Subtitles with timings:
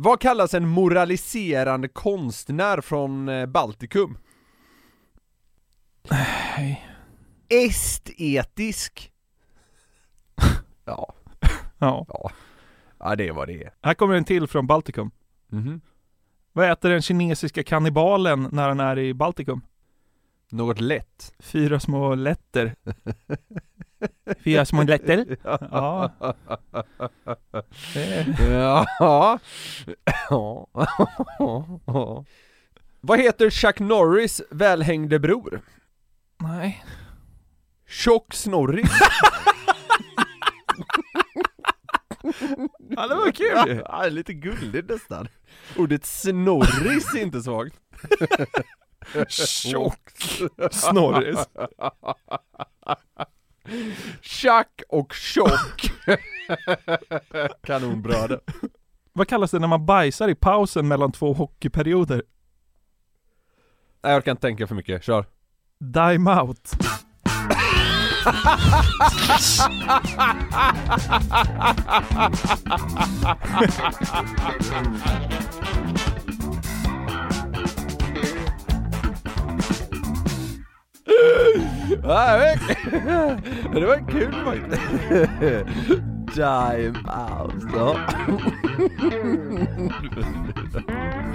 [0.00, 4.18] Vad kallas en moraliserande konstnär från eh, Baltikum?
[6.10, 6.88] Nej.
[7.48, 9.12] Estetisk.
[10.84, 11.14] Ja,
[11.78, 12.06] Ja.
[12.08, 12.30] ja.
[12.98, 13.74] Ja, det är vad det är.
[13.82, 15.10] Här kommer en till från Baltikum.
[15.48, 15.80] Mhm.
[16.52, 19.60] Vad äter den kinesiska kannibalen när han är i Baltikum?
[20.50, 21.34] Något lätt.
[21.38, 22.74] Fyra små letter.
[24.44, 24.82] Fyra små?
[25.44, 26.12] Ja.
[27.94, 28.86] Är- Ja.
[30.30, 32.24] ja.
[33.00, 35.60] Vad heter Chuck Norris välhängde bror?
[36.40, 36.84] Nej.
[37.88, 38.90] Tjock Snorris.
[42.78, 45.28] Ja, det var kul ja, lite gulligt nästan.
[45.76, 47.74] Ordet snorris är inte svagt.
[49.28, 50.10] Tjock
[50.70, 51.38] Snorris.
[54.22, 55.90] Chuck och tjock.
[57.66, 58.40] Kanonbröder.
[59.12, 62.22] Vad kallas det när man bajsar i pausen mellan två hockeyperioder?
[64.02, 65.26] Nej, jag orkar inte tänka för mycket, kör.
[65.80, 66.70] Dime out.
[83.72, 84.82] det var kul faktiskt.
[86.34, 87.54] Dime out.
[87.74, 87.96] Ja.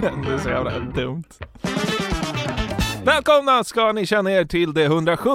[0.00, 1.24] Det är så jävla dumt.
[3.04, 5.30] Välkomna ska ni känna er till det 107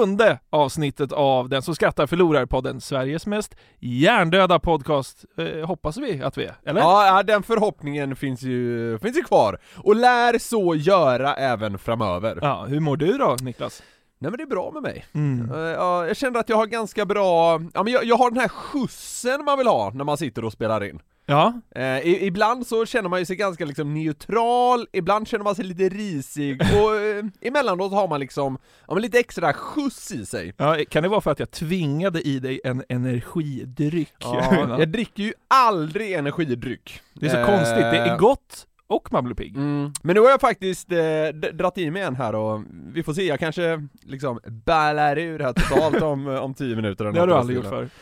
[0.50, 6.38] avsnittet av Den som skrattar förlorar podden Sveriges mest hjärndöda podcast, eh, hoppas vi att
[6.38, 6.80] vi är, eller?
[6.80, 9.58] Ja, den förhoppningen finns ju, finns ju kvar.
[9.76, 12.38] Och lär så göra även framöver.
[12.42, 13.82] Ja, hur mår du då Niklas?
[14.22, 15.04] Nej men det är bra med mig.
[15.12, 15.50] Mm.
[15.52, 18.40] Eh, Ja, jag känner att jag har ganska bra, ja men jag, jag har den
[18.40, 21.00] här skjutsen man vill ha när man sitter och spelar in.
[21.26, 25.64] Ja, Eh, ibland så känner man ju sig ganska liksom neutral, ibland känner man sig
[25.64, 30.54] lite risig och eh, emellanåt har man liksom, ja men lite extra skjuts i sig.
[30.56, 34.14] ja, kan det vara för att jag tvingade i dig en energidryck?
[34.18, 37.00] Ja, jag dricker ju aldrig energidryck.
[37.14, 39.56] Det är så Eh, konstigt, det är gott och man blir pigg.
[39.56, 39.92] Mm.
[40.02, 42.62] Men nu har jag faktiskt eh, dratt i mig en här och
[42.92, 47.14] vi får se, jag kanske liksom ballar ur här totalt om, om 10 minuter eller
[47.14, 47.88] Det har du aldrig gjort den stilen.
[47.88, 47.96] för.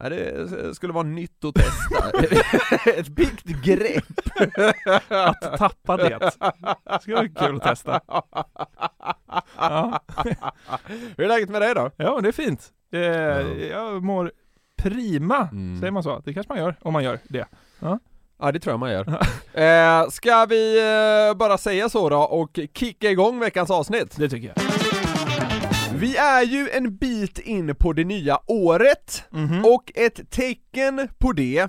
[0.00, 2.10] Nej, det skulle vara nytt att testa.
[2.90, 4.04] Ett piggt grepp.
[5.08, 6.18] Att tappa det.
[6.84, 8.00] Det skulle vara kul att testa.
[9.58, 10.00] Ja,
[11.16, 11.90] Hur är läget med dig då?
[11.96, 12.72] ja det är fint.
[12.92, 13.00] Eh,
[13.70, 14.32] jag mår
[14.82, 15.80] prima, Mm.
[15.80, 16.22] säger man så?
[16.24, 17.46] Det kanske man gör, om man gör det.
[17.80, 17.98] Ja
[18.52, 19.08] det tror jag man gör.
[20.02, 20.78] eh, ska vi
[21.30, 24.16] eh, bara säga så då och kicka igång veckans avsnitt?
[24.16, 24.64] Det tycker jag.
[25.94, 29.64] Vi är ju en bit in på det nya året Mhm.
[29.64, 31.58] och ett tecken på det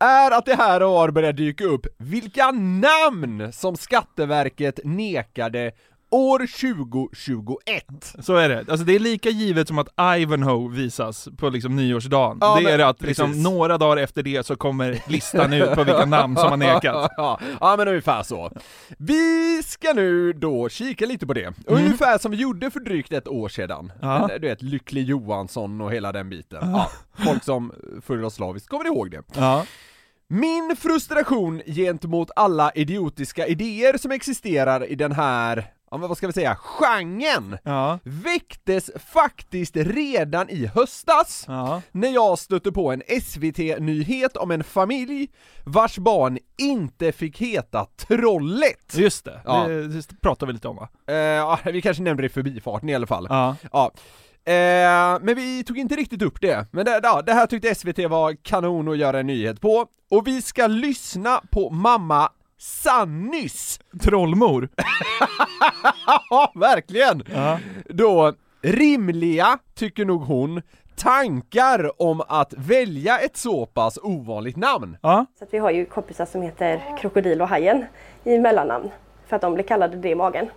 [0.00, 5.72] är att det här och var börjar dyka upp vilka namn som Skatteverket nekade
[6.10, 8.14] år 2021.
[8.18, 8.58] Så är det.
[8.58, 9.88] Alltså det är lika givet som att
[10.18, 12.38] Ivanhoe visas på liksom nyårsdagen.
[12.40, 13.18] Ja, det är det att precis.
[13.18, 17.12] liksom, några dagar efter det så kommer listan ut på vilka namn som har nekat.
[17.16, 18.52] ja, ja men ungefär så.
[18.98, 23.28] Vi ska nu då kika lite på det, ungefär som vi gjorde för drygt ett
[23.28, 23.92] år sedan.
[24.00, 24.30] Ja.
[24.40, 26.70] Du vet, Lycklig Johansson och hela den biten.
[26.70, 26.90] Ja,
[27.24, 27.72] folk som
[28.06, 29.22] förr och slaviskt kommer ihåg det.
[29.36, 29.64] Ja.
[30.30, 36.26] Min frustration gentemot alla idiotiska idéer som existerar i den här, ja men vad ska
[36.26, 37.98] vi säga, genren Ja.
[38.04, 41.82] väcktes faktiskt redan i höstas Ja.
[41.92, 45.28] när jag stötte på en SVT-nyhet om en familj
[45.64, 48.94] vars barn inte fick heta Trollet.
[48.94, 49.64] Just det, Ja.
[49.68, 50.88] det, det pratar vi lite om va?
[51.08, 53.26] Eh, ja, vi kanske nämnde det i förbifarten i alla fall.
[53.30, 53.56] Ja.
[53.72, 53.90] Ja.
[54.44, 57.98] Eh, men vi tog inte riktigt upp det, men det, ja, det här tyckte SVT
[58.10, 63.80] var kanon att göra en nyhet på, och vi ska lyssna på mamma Sannys!
[64.02, 64.68] Trollmor.
[66.30, 67.22] Ja, verkligen!
[67.34, 67.58] Ja.
[67.88, 68.32] Då,
[68.62, 70.62] rimliga, tycker nog hon,
[70.96, 74.96] tankar om att välja ett så pass ovanligt namn.
[75.02, 75.26] Ja.
[75.38, 77.84] Så att vi har ju kompisar som heter Krokodil och Hajen
[78.24, 78.90] i mellannamn
[79.26, 80.50] för att de blir kallade det i magen.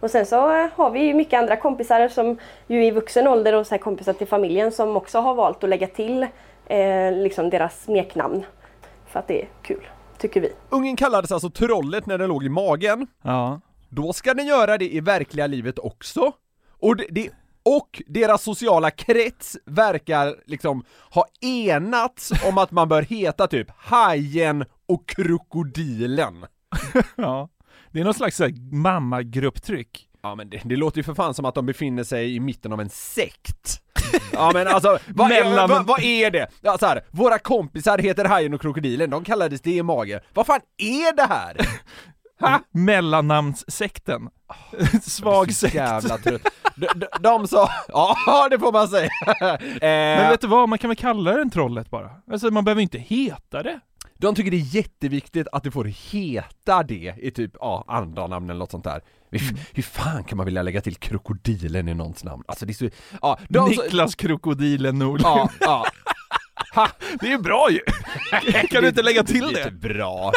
[0.00, 3.26] Och sen så eh, har vi ju mycket andra kompisar som ju är i vuxen
[3.28, 6.22] ålder och så här kompisar till familjen som också har valt att lägga till
[6.66, 8.44] eh, liksom deras smeknamn.
[9.06, 9.86] För att det är kul,
[10.18, 10.52] tycker vi.
[10.70, 13.60] Ungen kallades alltså Trollet när den låg i magen, Ja.
[13.88, 16.32] då ska den göra det i verkliga livet också.
[16.80, 17.30] Och det, det
[17.62, 24.64] och deras sociala krets verkar liksom ha enats om att man bör heta typ Hajen
[24.86, 26.46] och Krokodilen.
[27.16, 27.48] ja.
[27.90, 28.40] Det är någon slags
[28.72, 30.08] mammagrupptryck.
[30.24, 32.72] Ja men det, det låter ju för fan som att de befinner sig i mitten
[32.72, 33.80] av en sekt.
[34.32, 36.46] Ja men alltså, vad, Mellan- vad, vad är det?
[36.60, 40.20] Ja, så här, våra kompisar heter Hajen och Krokodilen, de kallades det i magen.
[40.34, 41.56] Vad fan är det här?
[42.40, 42.60] Ha?
[42.72, 44.28] Mellannamnssekten.
[45.02, 45.74] Svag sekt.
[45.74, 46.42] Jävla trött.
[46.76, 49.08] De, de, de sa, ja det får man säga.
[49.80, 52.10] Men eh, vet du vad, man kan väl kalla den trollet bara?
[52.32, 53.80] Alltså man behöver inte heta det.
[54.18, 58.50] de tycker det är jätteviktigt att det får heta det i typ, ja, andra namn
[58.50, 59.00] eller något sånt där.
[59.38, 59.60] Hur, Mm.
[59.72, 62.42] hur fan kan man vilja lägga till krokodilen i någons namn?
[62.46, 62.88] Alltså det är så,
[63.22, 65.24] ja, de, så- Niklas Krokodilen Norling.
[65.26, 65.86] Ja, ja.
[66.74, 66.88] Ha.
[67.20, 67.80] Det är ju bra ju!
[68.70, 69.58] kan du inte lägga till Det är det?
[69.60, 70.32] inte bra.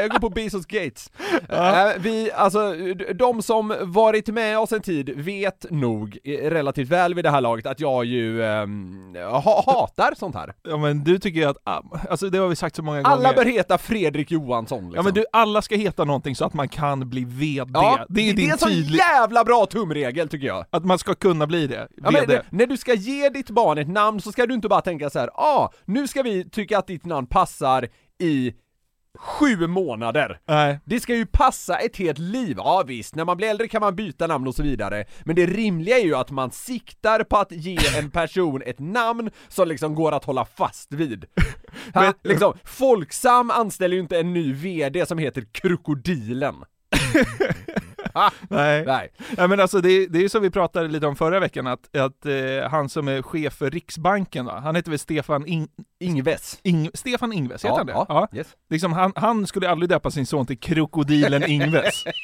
[0.00, 1.10] Jag går på Bezos Gates.
[1.48, 2.74] Eh, Vi, alltså,
[3.14, 7.40] de som varit med oss en tid vet nog eh, relativt väl vid det här
[7.40, 8.42] laget att jag ju
[9.14, 10.52] ha, hatar sånt här.
[10.62, 11.80] Ja men du tycker ju att, ah,
[12.10, 13.16] alltså det har vi sagt så många gånger.
[13.16, 14.96] Alla bör heta Fredrik Johansson liksom.
[14.96, 17.70] Ja men du, alla ska heta någonting så att man kan bli VD.
[17.74, 20.64] Ja, det är det är en sån jävla bra tumregel tycker jag.
[20.70, 21.88] Att man ska kunna bli det.
[21.96, 22.42] Ja, men, VD.
[22.50, 25.18] när du ska ge ditt barn ett namn så ska du inte bara tänka så
[25.18, 27.88] här, ah, nu ska vi tycka att ditt namn passar
[28.18, 28.54] i
[29.18, 30.40] sju månader.
[30.48, 30.80] Nej.
[30.84, 33.96] Det ska ju passa ett helt liv, ja visst, när man blir äldre kan man
[33.96, 37.52] byta namn och så vidare, men det rimliga är ju att man siktar på att
[37.52, 41.24] ge en person ett namn som liksom går att hålla fast vid.
[41.94, 46.54] Ha, Men- liksom, Folksam anställer ju inte en ny VD som heter Krokodilen.
[48.48, 48.84] Nej.
[48.86, 49.12] nej.
[49.36, 51.96] Ja, men alltså det, det är ju som vi pratade lite om förra veckan, att,
[51.96, 54.60] att eh, han som är chef för Riksbanken, va?
[54.60, 55.68] han heter väl Stefan In,
[56.00, 56.60] Ingves.
[56.62, 57.92] Ing, Stefan Ingves, heter han det?
[57.92, 58.46] ja, yes.
[58.70, 62.04] Liksom han, han skulle aldrig döpa sin son till Krokodilen Ingves.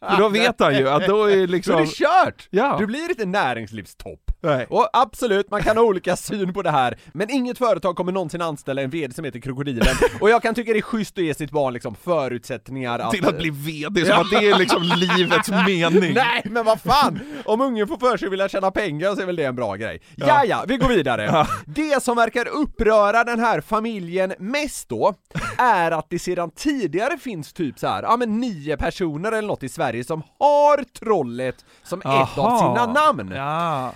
[0.00, 1.76] För då vet han ju att då är Så är liksom...
[1.76, 2.48] det kört!
[2.50, 2.76] Ja.
[2.78, 4.27] Du blir inte näringslivstopp.
[4.40, 4.66] Nej.
[4.70, 8.42] Och absolut, man kan ha olika syn på det här, men inget företag kommer någonsin
[8.42, 9.94] anställa en VD som heter Krokodilen.
[10.20, 13.10] Och jag kan tycka det är schysst att ge sitt barn liksom förutsättningar att...
[13.10, 16.14] Till att bli VD, som att det är liksom livets mening.
[16.14, 17.20] Nej, men vad fan!
[17.44, 19.74] Om ungen får för sig att vilja tjäna pengar så är väl det en bra
[19.74, 20.00] grej.
[20.16, 20.44] Ja, Ja.
[20.44, 21.46] ja, vi går vidare.
[21.66, 25.14] Det som verkar uppröra den här familjen mest då,
[25.58, 29.62] är att det sedan tidigare finns typ så här, ja men nio personer eller något
[29.62, 32.58] i Sverige som har trollet som ett av Aha.
[32.58, 33.32] sina namn.
[33.34, 33.92] Ja.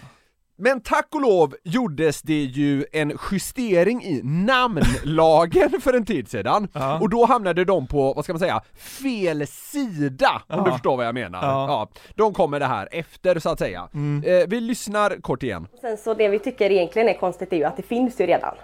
[0.65, 6.69] Men tack och lov gjordes det ju en justering i namnlagen för en tid sedan,
[6.73, 6.99] Ja.
[7.01, 10.65] och då hamnade de på, vad ska man säga, fel sida, om Ja.
[10.65, 11.43] du förstår vad jag menar.
[11.43, 11.67] Ja.
[11.69, 11.89] Ja.
[12.15, 13.89] De kommer det här efter, så att säga.
[13.95, 14.25] Mm.
[14.41, 15.67] Eh, vi lyssnar kort igen.
[15.81, 18.55] Sen så det vi tycker egentligen är konstigt är ju att det finns ju redan.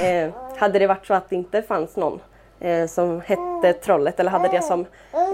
[0.00, 2.20] Eh, hade det varit så att det inte fanns någon
[2.60, 4.80] eh, som hette Trollet eller hade det som,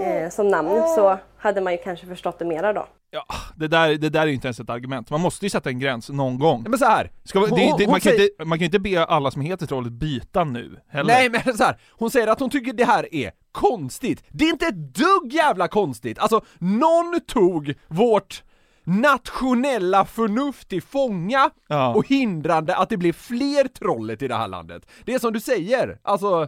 [0.03, 2.85] eh, som namn så hade man ju kanske förstått det mera då.
[3.15, 3.25] Ja,
[3.55, 5.09] det där, det där är ju inte ens ett argument.
[5.09, 6.61] Man måste ju sätta en gräns någon gång.
[6.61, 7.11] Nej, Men så här.
[7.23, 9.41] Ska, det, Hon- det, hon man, kan säger- inte, man kan inte be alla som
[9.41, 11.13] heter trollet byta nu heller.
[11.13, 11.79] Nej men så här.
[11.91, 14.23] hon säger att hon tycker det här är konstigt.
[14.29, 16.19] Det är inte ett dugg jävla konstigt!
[16.19, 18.43] Alltså, någon tog vårt
[18.83, 21.93] nationella förnuft till fånga Ja.
[21.95, 24.87] och hindrande att det blir fler trollet i det här landet.
[25.05, 26.47] Det är som du säger, alltså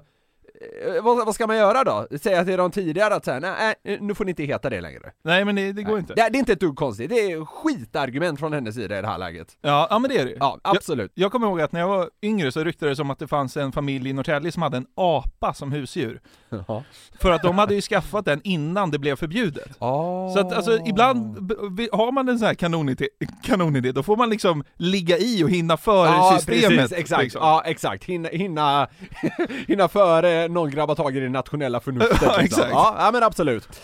[1.03, 2.07] vad, vad ska man göra då?
[2.21, 5.11] Säga till de tidigare att säga nej, eh, nu får ni inte heta det längre.
[5.23, 6.13] Nej men det, det går inte.
[6.13, 9.07] Det, det är inte ett dugg konstigt, det är skitargument från hennes sida i det
[9.07, 9.57] här läget.
[9.61, 10.35] Ja, ja men det är det.
[10.39, 11.11] Ja, absolut.
[11.15, 13.27] Jag, jag kommer ihåg att när jag var yngre så ryktades det om att det
[13.27, 16.21] fanns en familj i Norrtälje som hade en apa som husdjur.
[16.67, 16.83] Ja.
[17.19, 19.77] För att de hade ju skaffat den innan det blev förbjudet.
[19.79, 21.51] Så att alltså ibland
[21.91, 23.07] har man en sån här kanonidé,
[23.43, 26.77] kanonidé, då får man liksom ligga i och hinna före Ja, systemet.
[26.77, 27.41] precis, exakt, liksom.
[27.41, 28.87] ja exakt, hinna, hinna,
[29.67, 32.43] hinna före någon grabbar tag i det nationella förnuftet Ja, liksom.
[32.63, 32.71] exakt.
[32.71, 33.81] Ja, ja men absolut.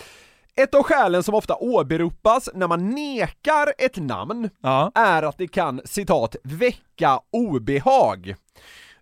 [0.56, 4.92] Ett av skälen som ofta åberopas när man nekar ett namn Ja.
[4.96, 8.30] är att det kan, citat, väcka obehag.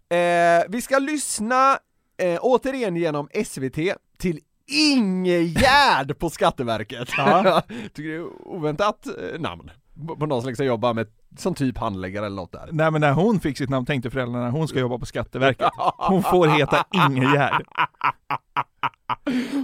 [0.09, 1.77] Eh, vi ska lyssna
[2.21, 3.77] eh, återigen genom SVT
[4.17, 4.39] till
[4.71, 7.09] Ingegärd på Skatteverket.
[7.17, 7.61] Ja.
[7.93, 9.71] Tycker det är oväntat eh, namn.
[10.19, 12.69] På någon som liksom jobbar med, som typ handläggare eller något där.
[12.71, 15.69] Nej men när hon fick sitt namn tänkte föräldrarna hon ska jobba på Skatteverket.
[15.97, 17.65] Hon får heta Ingegärd.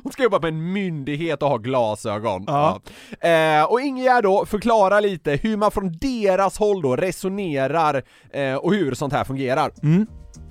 [0.04, 2.44] Hon ska jobba på en myndighet och ha glasögon.
[2.48, 2.82] Ja.
[3.22, 3.28] Ja.
[3.30, 8.04] Eh, och Ingegärd då förklarar lite hur man från deras håll då resonerar
[8.34, 9.72] eh, och hur sånt här fungerar.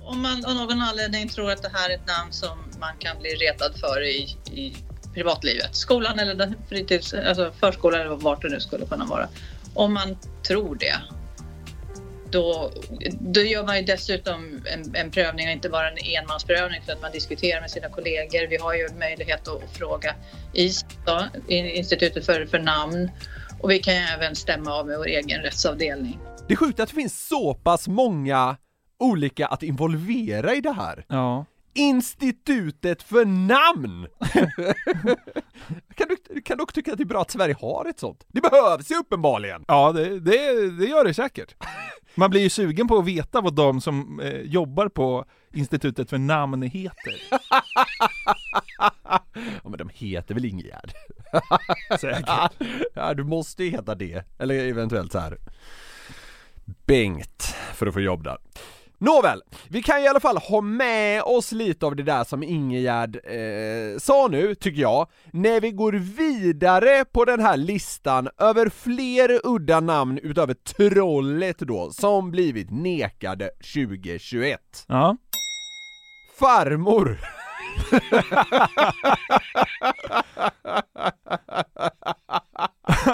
[0.01, 3.19] Om man av någon anledning tror att det här är ett namn som man kan
[3.19, 4.75] bli retad för i, i
[5.13, 9.27] privatlivet, skolan eller fritids, alltså förskolan eller vart det nu skulle kunna vara.
[9.77, 10.17] Om man
[10.47, 11.01] tror det,
[12.31, 12.71] då,
[13.19, 17.01] då gör man ju dessutom en, en prövning och inte bara en enmansprövning för att
[17.01, 18.47] man diskuterar med sina kollegor.
[18.47, 20.15] Vi har ju möjlighet att, att fråga
[20.53, 23.11] ISTA, Institutet för, för namn,
[23.59, 26.19] och vi kan ju även stämma av med vår egen rättsavdelning.
[26.47, 28.57] Det är sjukt att det finns så pass många
[28.99, 31.05] olika att involvera i det här.
[31.07, 31.45] Ja.
[31.77, 34.07] Institutet för namn!
[35.95, 38.25] kan, du, kan du också tycka att det är bra att Sverige har ett sånt?
[38.27, 39.65] Det behövs ju uppenbarligen!
[39.67, 41.55] Ja, det, det, det gör det säkert.
[42.15, 46.17] Man blir ju sugen på att veta vad de som eh, jobbar på Institutet för
[46.17, 47.13] namn heter.
[49.63, 50.91] ja men de heter väl Ingegärd?
[51.99, 52.51] Säkert.
[52.93, 54.25] ja, du måste ju heta det.
[54.39, 55.37] Eller eventuellt så här.
[56.85, 58.37] Bengt, för att få jobb där.
[58.99, 63.15] Nåväl, vi kan i alla fall ha med oss lite av det där som Ingegärd
[63.15, 69.41] eh, sa nu, tycker jag, när vi går vidare på den här listan över fler
[69.43, 74.59] udda namn utöver Trollet då, som blivit nekade 2021.
[74.87, 75.17] Ja.
[76.39, 77.19] Farmor!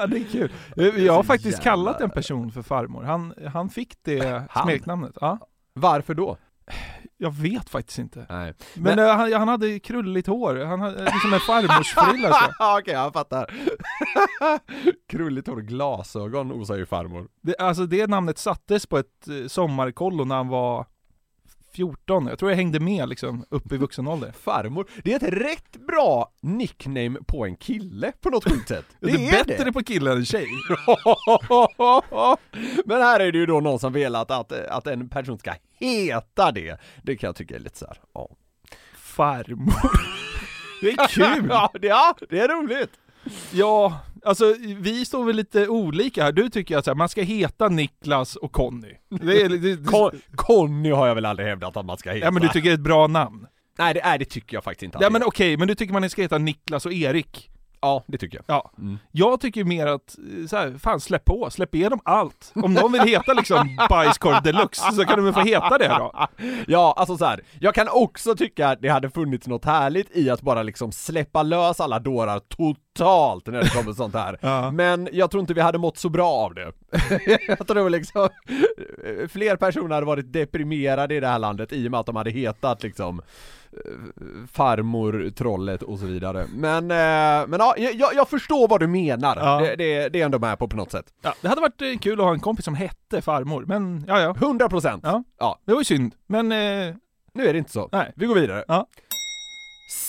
[0.07, 0.51] det är kul.
[1.05, 3.03] Jag har faktiskt kallat en person för farmor.
[3.03, 4.63] Han, han fick det Han?
[4.63, 5.17] smeknamnet.
[5.21, 5.39] Ja.
[5.73, 6.37] Varför då?
[7.17, 8.25] Jag vet faktiskt inte.
[8.29, 8.53] Nej.
[8.75, 12.77] Men, eh, han, han hade krulligt hår, han hade liksom en farmorsfrilla så.
[12.79, 13.53] Okej, jag fattar.
[15.09, 17.27] Krulligt hår glasögon osar ju farmor.
[17.41, 20.85] Det, alltså det namnet sattes på ett eh, sommarkollo när han var
[21.73, 24.31] 14, jag tror jag hängde med liksom upp i vuxen ålder.
[24.31, 28.85] Farmor, det är ett rätt bra nickname på en kille på något sjukt sätt.
[28.99, 30.45] Det, är bättre på killar än tjej.
[32.85, 36.51] Men här är det ju då någon som velat att, att en person ska heta
[36.51, 36.77] det.
[37.03, 38.29] Det kan jag tycka är lite såhär, ja.
[38.97, 39.73] Farmor.
[40.81, 41.47] Det är kul!
[41.81, 42.91] det, ja, det är roligt!
[43.51, 46.31] Ja, alltså vi står väl lite olika här.
[46.31, 48.93] Du tycker att så här, man ska heta Niklas och Conny.
[49.09, 52.25] Det är, det, det, Con- Conny har jag väl aldrig hävdat att man ska heta.
[52.25, 53.47] ja men du tycker det är ett bra namn.
[53.77, 54.97] Nej, det, nej, det tycker jag faktiskt inte.
[55.01, 57.49] Ja men okej, men du tycker man ska heta Niklas och Erik.
[57.83, 58.55] Ja, det tycker jag.
[58.55, 58.71] Ja.
[58.77, 58.97] Mm.
[59.11, 62.51] Jag tycker mer att, eh, så här, fan släpp på, släpp igenom allt.
[62.55, 66.27] Om någon vill heta liksom bajskorv deluxe så kan de väl få heta det då.
[66.67, 67.41] Ja, alltså så här.
[67.59, 71.43] jag kan också tycka att det hade funnits något härligt i att bara liksom släppa
[71.43, 74.37] lös alla dårar totalt när det kommer sånt här.
[74.53, 74.71] Ja.
[74.71, 76.71] Men jag tror inte vi hade mått så bra av det.
[77.47, 78.29] jag tror liksom,
[79.29, 82.31] fler personer hade varit deprimerade i det här landet i och med att de hade
[82.31, 83.21] hetat liksom
[83.85, 86.47] eh, farmor, trollet och så vidare.
[86.55, 89.37] Men, eh, men ja, jag, jag förstår vad du menar.
[89.37, 89.59] Ja.
[89.59, 91.13] Det, det, det är ändå med på på något sätt.
[91.21, 94.19] Ja, det hade varit eh, kul att ha en kompis som hette farmor, men ja
[94.19, 94.35] ja.
[94.41, 95.03] 100 procent.
[95.03, 95.23] Ja.
[95.39, 95.59] ja.
[95.65, 96.95] Det var ju synd, men eh,
[97.33, 97.89] Nu är det inte så.
[97.91, 98.11] Nej.
[98.15, 98.63] Vi går vidare.
[98.67, 98.87] Ja.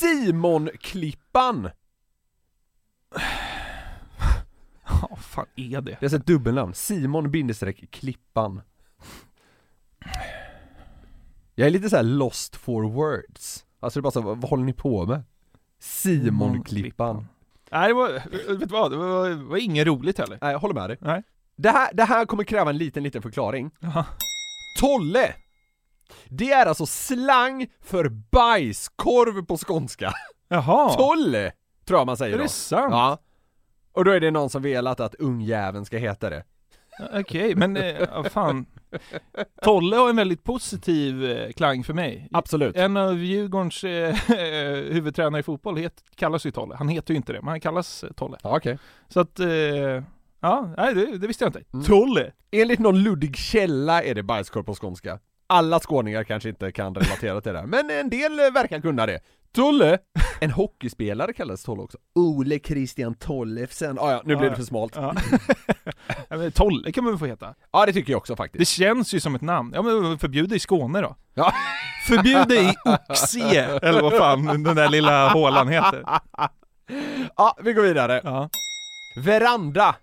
[0.01, 1.71] Simon-klippan!
[5.11, 5.81] vad fan är det?
[5.81, 6.75] Det är alltså ett dubbelnamn.
[6.75, 8.61] Simon bindestreck klippan.
[11.55, 13.65] Jag är lite så här lost for words.
[13.81, 15.23] Alltså det är bara så, vad, vad håller ni på med?
[15.81, 17.27] Simon-klippan.
[17.71, 18.13] Nej det var,
[18.59, 20.39] vet du vad, det var, det var inget roligt heller.
[20.43, 20.99] Nej, jag håller med dig.
[21.01, 21.23] Nej.
[21.57, 23.71] Det här, det här kommer kräva en liten, liten förklaring.
[23.81, 24.07] Jaha.
[24.81, 25.35] Tolle!
[26.29, 30.13] Det är alltså slang för bajskorv på skånska.
[30.49, 31.53] Jaha, Tolle!
[31.87, 32.43] Tror jag man säger är då.
[32.43, 32.93] det sant?
[32.93, 33.19] Ja.
[33.93, 36.45] Och då är det någon som velat att ungjäveln ska heta det.
[37.13, 38.67] Okej, men eh, ja, fan.
[39.63, 42.29] Tolle har en väldigt positiv eh, klang för mig.
[42.33, 42.77] Absolut.
[42.77, 44.15] En av Djurgårdens eh,
[44.93, 46.75] huvudtränare i fotboll het, kallas ju Tolle.
[46.75, 48.37] Han heter ju inte det, men han kallas eh, Tolle.
[48.43, 48.79] Ja, okej.
[49.09, 49.49] Så att, eh,
[50.41, 51.65] ja, nej det, det visste jag inte.
[51.73, 51.85] Mm.
[51.85, 52.33] Tolle!
[52.51, 55.19] Enligt någon luddig källa är det bajskorv på skånska.
[55.47, 59.07] Alla skåningar kanske inte kan relatera till det där, men en del eh, verkar kunna
[59.07, 59.21] det.
[59.55, 59.99] Tolle!
[60.41, 61.99] En hockeyspelare kallades Tolle också.
[62.15, 63.99] Ole Christian Tollefsen.
[63.99, 64.97] Ah, ja, nu blev det för smalt.
[64.97, 65.15] Ja.
[66.29, 67.55] ja, men Tolle kan man väl få heta?
[67.73, 68.71] Ja, det tycker jag också Det faktiskt.
[68.73, 69.73] känns ju som ett namn.
[69.75, 71.17] Ja men förbjud det i Skåne då.
[71.35, 71.53] Ja.
[72.07, 72.75] Förbjud det i
[73.09, 76.05] Oxie, eller vad fan den där lilla hålan heter.
[77.37, 78.21] Ja, vi går vidare.
[78.25, 78.49] Ja.
[79.25, 79.97] Veranda!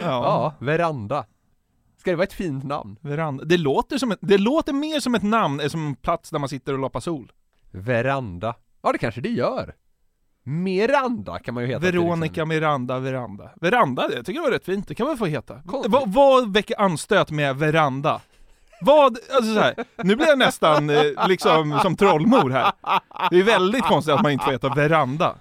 [0.00, 0.06] Ja.
[0.06, 1.24] Ja, veranda.
[1.98, 2.96] Ska det vara ett fint namn?
[3.00, 3.44] Veranda.
[3.44, 6.38] Det låter, som ett, det låter mer som ett namn än som en plats där
[6.38, 7.32] man sitter och loppar sol.
[7.70, 8.54] Veranda.
[8.82, 9.74] Ja, det kanske det gör.
[10.42, 11.80] Miranda kan man ju heta.
[11.80, 12.44] Veronica.
[12.44, 13.50] Miranda, Veranda.
[13.60, 14.88] Veranda, det tycker jag var rätt fint.
[14.88, 15.60] Det kan man få heta.
[15.64, 18.20] Vad, vad väcker anstöt med veranda?
[18.80, 22.72] Vad, alltså så här, nu blir jag nästan eh, liksom som trollmor här.
[23.30, 25.34] Det är väldigt konstigt att man inte får heta veranda.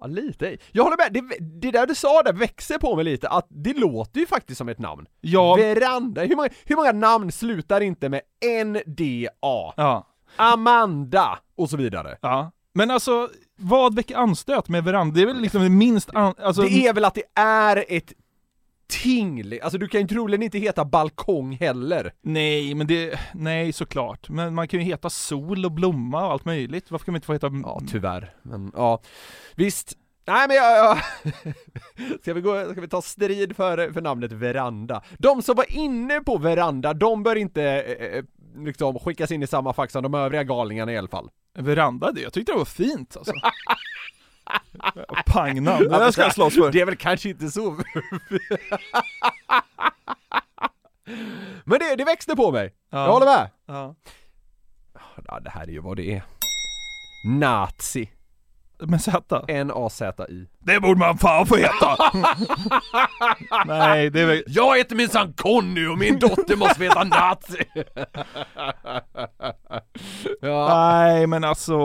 [0.00, 0.56] Ja, lite.
[0.72, 3.74] Jag håller med, det, det där du sa där växer på mig lite, att det
[3.78, 5.06] låter ju faktiskt som ett namn.
[5.20, 8.20] Ja, Veranda, hur många, hur många namn slutar inte med
[8.64, 9.30] NDA?
[9.76, 12.18] ja, Amanda, och så vidare.
[12.22, 12.50] ja.
[12.74, 15.14] Men alltså, vad väcker anstöt med veranda?
[15.14, 18.12] Det är väl liksom det minst an, alltså, Det är väl att det är ett
[18.88, 22.12] ting, alltså du kan ju troligen inte heta balkong heller.
[22.22, 24.28] Nej, men det, nej såklart.
[24.28, 26.90] Men man kan ju heta sol och blomma och allt möjligt.
[26.90, 27.50] Varför kan man inte få heta...
[27.62, 28.34] Ja, tyvärr.
[28.42, 29.00] Men ja,
[29.54, 29.96] visst.
[30.26, 30.98] Nej men jag, jag...
[32.22, 35.02] Ska, vi gå, ska vi ta strid för, för namnet veranda?
[35.18, 38.24] De som var inne på veranda, de bör inte eh,
[38.64, 41.30] liksom skickas in i samma fack som de övriga galningarna i alla fall.
[41.58, 43.32] Veranda, det, jag tyckte det var fint alltså.
[45.26, 46.72] Pangnamn, det där ska jag slåss för.
[46.72, 47.76] Det är väl kanske inte så...
[51.64, 53.04] Men det, det växte på mig, Ja.
[53.04, 53.50] jag håller med!
[53.66, 53.94] Ja.
[55.26, 56.22] Ja, det här är ju vad det är.
[57.28, 58.10] Nazi.
[58.80, 59.44] Med Z?
[59.48, 60.46] N-A-Z-I.
[60.58, 61.96] Det borde man fan få heta!
[63.66, 64.42] Nej, det är väl...
[64.46, 67.64] Jag heter minsann Conny och min dotter måste heta nazi!
[70.40, 71.78] ja, Nej men alltså...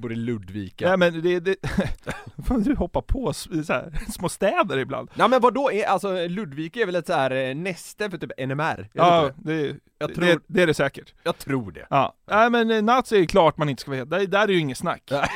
[0.00, 0.88] borde Ludvika.
[0.88, 1.40] Nej men det...
[1.40, 1.56] det...
[2.46, 5.10] Fan du hoppar på så här, små städer ibland.
[5.14, 8.48] Ja men vadå, är, alltså Ludvika är väl ett så här eh, näste för typ
[8.48, 8.88] NMR?
[8.92, 9.76] Ja, det?
[9.98, 11.14] Jag tror- det, det är det säkert.
[11.22, 11.86] Jag tror det.
[11.90, 12.14] Ja.
[12.30, 14.58] Nej men eh, nazi är klart man inte ska vara heta, där, där är ju
[14.58, 15.02] inget snack.
[15.10, 15.28] Nej.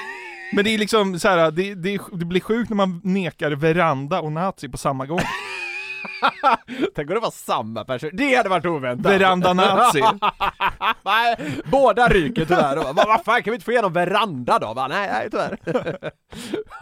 [0.52, 4.20] Men det är liksom så här, det, det, det blir sjukt när man nekar veranda
[4.20, 5.20] och nazi på samma gång.
[6.94, 9.12] Tänk om det var samma person, det hade varit oväntat!
[9.12, 10.02] Veranda-nazi.
[11.02, 12.76] Nej, båda ryker tyvärr.
[12.76, 14.74] Vad vad fan, kan vi inte få igenom veranda då?
[14.74, 14.88] Va?
[14.88, 15.58] Nej, nej tyvärr.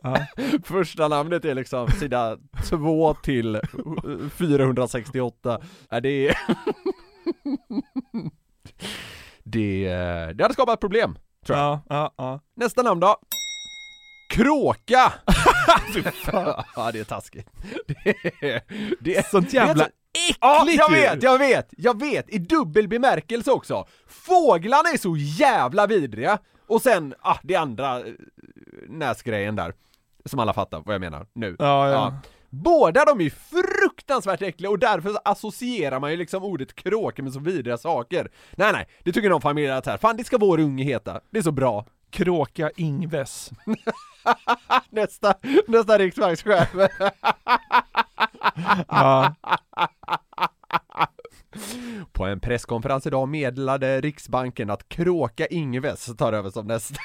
[0.03, 0.27] Ja.
[0.65, 3.61] Första namnet är liksom sida 2 till
[4.39, 5.61] 468.
[5.91, 6.39] Ja, det är...
[9.45, 9.89] det,
[10.35, 11.67] det hade skapat problem, tror jag.
[11.67, 12.41] Ja, ja, ja.
[12.57, 13.17] Nästa namn då?
[14.31, 15.13] Kråka!
[16.77, 17.49] ja, det är taskigt.
[17.87, 18.09] Det
[18.41, 18.63] är,
[19.01, 19.89] det är, Sånt jävla
[20.33, 22.31] så- Ja, äckligt jag vet, jag vet, jag vet!
[22.35, 23.87] I dubbel bemärkelse också!
[24.07, 26.39] Fåglarna är så jävla vidriga!
[26.67, 28.05] Och sen, ah, det andra eh,
[28.89, 29.75] näsgrejen där,
[30.25, 31.57] som alla fattar vad jag menar nu.
[31.59, 32.15] Ja, ja.
[32.51, 37.33] Båda de är ju fruktansvärt äckliga och därför associerar man ju liksom ordet kråka med
[37.33, 38.31] så vidriga saker.
[38.53, 41.39] Nej nej, det tycker någon familj att här, fan det ska vår unge heta, det
[41.39, 41.87] är så bra.
[42.11, 43.51] Kråka Ingves.
[44.91, 45.35] Nästa,
[45.67, 46.69] nästa riksbankschef.
[48.89, 49.35] Ja.
[52.13, 57.01] På en presskonferens idag meddelade Riksbanken att Kråka Ingves tar över som nästa.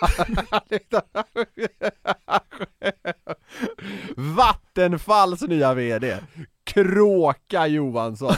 [4.16, 6.18] Vattenfalls nya VD,
[6.64, 8.36] Kråka Johansson.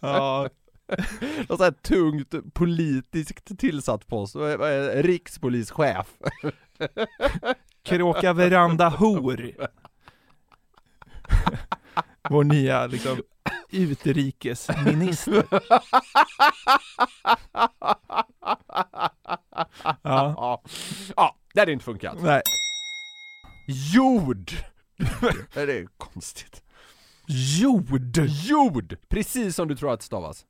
[0.00, 0.48] ja.
[1.48, 4.36] Någon sån här tungt politiskt tillsatt post,
[4.94, 6.06] rikspolischef.
[7.82, 9.50] Kråka Veranda Hor.
[12.30, 13.22] Vår nya liksom
[13.70, 15.44] utrikesminister.
[20.02, 20.62] Ja,
[21.16, 22.22] Ja, det hade inte funkat.
[22.22, 22.42] nej.
[23.94, 24.50] Jord!
[25.54, 26.62] det är konstigt.
[27.60, 28.16] Jord!
[28.28, 28.96] Jord!
[29.08, 30.46] Precis som du tror att det stavas.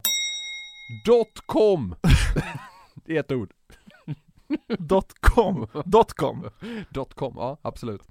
[1.07, 1.95] Dot com.
[2.95, 3.51] Det är ett ord.
[4.79, 5.67] Dot com.
[5.85, 6.51] Dot com.
[6.91, 8.03] Dot com, ja absolut.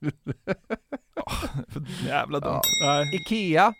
[2.06, 2.60] Jävla dumt.
[2.84, 3.04] Ja.
[3.12, 3.74] Ikea?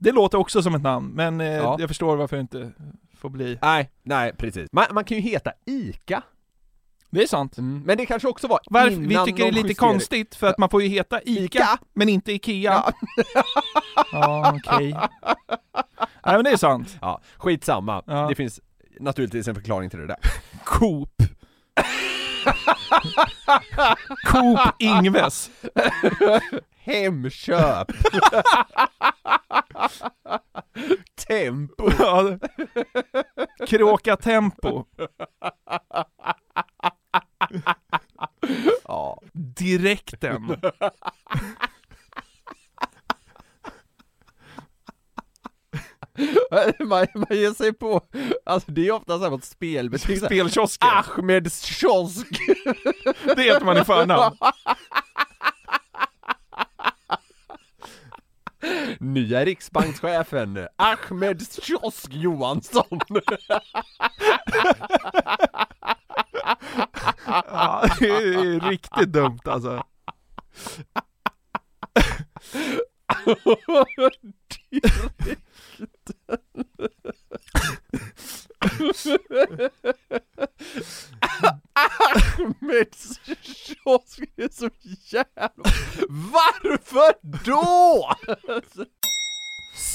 [0.00, 1.76] Det låter också som ett namn, men eh, Ja.
[1.80, 2.72] jag förstår varför det inte
[3.16, 3.58] får bli.
[3.62, 4.68] Nej, nej precis.
[4.72, 6.22] Man, man kan ju heta Ica.
[7.10, 7.58] Det är sant.
[7.58, 7.82] Mm.
[7.86, 10.46] Men det kanske också var Varför, innan vi tycker det är lite justerade- konstigt, för
[10.46, 11.78] att man får ju heta Ica, Ica.
[11.92, 12.72] men inte Ikea.
[12.72, 12.92] Ja.
[14.12, 14.92] Ja, okej.
[16.26, 16.98] Nej men det är sant.
[17.00, 18.02] Ja, skitsamma.
[18.06, 18.28] Ja.
[18.28, 18.60] Det finns
[19.00, 20.16] naturligtvis en förklaring till det där.
[20.64, 21.22] Coop.
[24.32, 25.50] Coop Ingves.
[26.84, 27.88] Hemköp!
[31.28, 31.90] Tempo!
[31.98, 32.38] Ja.
[33.66, 34.84] Kråka Tempo.
[38.88, 39.18] Ja.
[39.32, 40.60] Direkten.
[46.80, 48.00] man, man ger sig på,
[48.44, 50.88] alltså det är ofta så här mot här, Spelkiosken.
[50.88, 52.26] Ahmeds kiosk!
[53.36, 54.36] Det heter man i förnamn.
[59.00, 63.00] Nya riksbankschefen, Ahmed kiosk Johansson!
[67.26, 69.84] Ja, det är riktigt dumt alltså.
[81.72, 85.64] Ahmeds kiosk är så jävla...
[86.08, 87.14] Varför
[87.44, 88.08] då?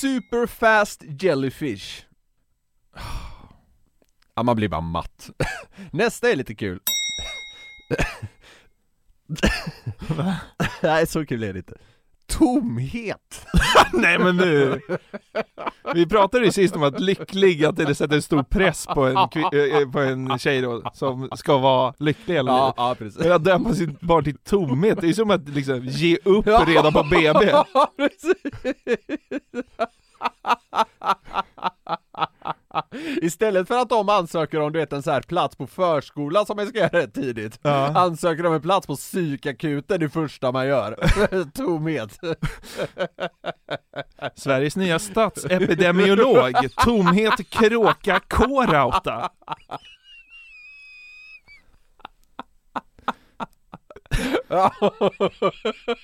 [0.02, 2.06] Superfast jellyfish
[4.36, 5.30] Ja, man blir bara matt.
[5.92, 6.80] Nästa är lite kul.
[10.84, 11.78] Nej, så kul är det inte.
[12.26, 13.25] Tomhet!
[13.94, 14.82] Nej men nu.
[15.94, 19.82] Vi pratade ju sist om att lycklig, att det sätter stor press på en, kvi-
[19.82, 22.74] äh, på en tjej då, som ska vara lycklig hela livet.
[22.78, 23.20] ja precis.
[23.24, 26.94] Men att döpa sitt barn till tomhet, det är som att liksom ge upp redan
[26.94, 27.46] på BB.
[27.74, 28.36] Ja, precis.
[33.22, 36.56] Istället för att de ansöker om du vet en så här plats på förskola som
[36.58, 37.92] man ska göra rätt tidigt Ja.
[37.96, 40.96] Ansöker de en plats på psykakuten det första man gör
[41.54, 42.20] Tomhet
[44.36, 46.54] Sveriges nya statsepidemiolog,
[46.86, 49.30] tomhet kråka K-rauta.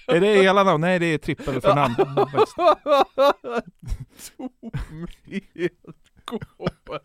[0.07, 0.81] Är det hela namn?
[0.81, 1.95] Nej det är trippel för namn.
[1.95, 2.55] faktiskt.
[4.37, 6.00] Tomhet
[6.31, 7.01] Koran.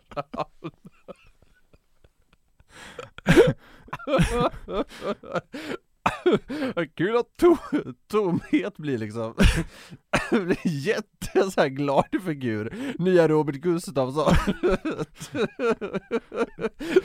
[6.96, 7.56] Kul att to
[8.10, 9.34] tomhet blir liksom
[10.30, 14.34] blir jätte så här glad figur Nya Robert Gustafsson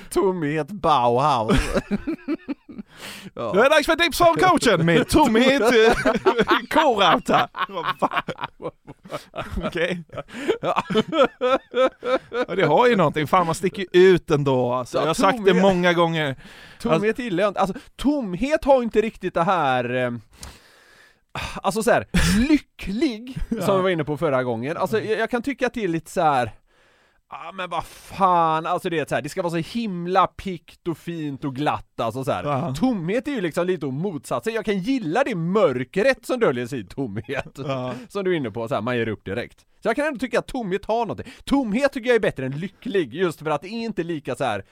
[0.09, 1.59] Tomhet Bauhaus
[3.35, 5.93] Nu är det dags för Dipson-coachen med tomhet eh,
[7.99, 8.71] fan?
[9.65, 10.03] Okej.
[10.61, 10.83] Ja,
[12.55, 14.97] det har ju någonting, fan man sticker ut ändå alltså.
[14.97, 16.35] Jag har sagt det många gånger.
[16.81, 20.11] Tomhet gillar jag inte, alltså tomhet har inte riktigt det här eh,
[21.63, 22.07] Alltså så här,
[22.49, 25.83] lycklig, som vi var inne på förra gången, alltså jag, jag kan tycka att det
[25.83, 26.51] är lite så här.
[27.29, 30.87] Ja men vad fan, alltså det är så här, det ska vara så himla pikt
[30.87, 32.43] och fint och glatt alltså så här.
[32.43, 32.75] Ja.
[32.75, 36.85] Tomhet är ju liksom lite motsatsen, jag kan gilla det mörkret som döljer sig i
[36.85, 37.93] tomhet Ja.
[38.09, 40.19] Som du är inne på, så här, man ger upp direkt Så jag kan ändå
[40.19, 43.61] tycka att tomhet har någonting Tomhet tycker jag är bättre än lycklig, just för att
[43.61, 44.65] det är inte lika så här.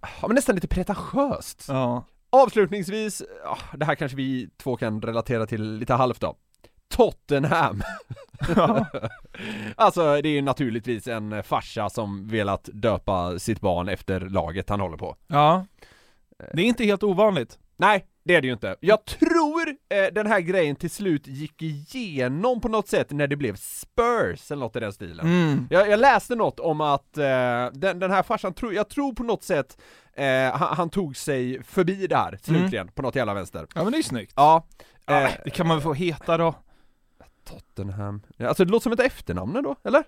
[0.00, 2.04] Ja men nästan lite pretentiöst Ja.
[2.34, 6.36] Avslutningsvis, ja, det här kanske vi två kan relatera till lite halvt då
[6.88, 7.82] Tottenham
[9.76, 14.80] Alltså det är ju naturligtvis en farsa som velat döpa sitt barn efter laget han
[14.80, 15.66] håller på ja.
[16.52, 17.58] Det är inte helt ovanligt.
[17.76, 18.76] Nej, det är det ju inte.
[18.80, 23.36] Jag tror eh, den här grejen till slut gick igenom på något sätt när det
[23.36, 25.26] blev Spurs eller något i den stilen.
[25.26, 25.66] Mm.
[25.70, 29.22] Jag, jag läste något om att eh, den, den här farsan, tro, jag tror på
[29.22, 29.78] något sätt
[30.16, 33.66] eh, han, han tog sig förbi det här slutligen, på något jävla vänster.
[33.74, 34.32] Ja men det är snyggt.
[34.36, 34.66] Ja,
[35.06, 36.54] Ja, eh, det kan man väl få heta då.
[37.44, 38.22] Tottenham.
[38.38, 40.02] Alltså det låter som ett efternamn då, eller?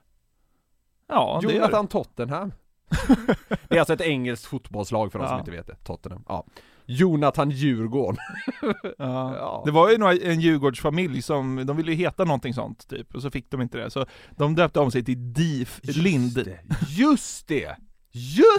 [1.09, 1.59] Ja, det gör det.
[1.59, 2.53] Jonathan Tottenham.
[3.69, 5.39] det är alltså ett engelskt fotbollslag för de som Ja.
[5.41, 6.25] inte vet det, Tottenham.
[6.29, 6.45] Ja.
[6.87, 8.17] Jonathan Djurgården.
[8.99, 9.37] Ja.
[9.37, 9.63] Ja.
[9.65, 13.23] Det var ju några, en Djurgårdsfamilj som, de ville ju heta någonting sånt typ, och
[13.23, 13.91] så fick de inte det.
[13.91, 16.49] Så de döpte om sig till DIF Lind.
[16.89, 17.77] Just det!
[17.77, 17.86] Just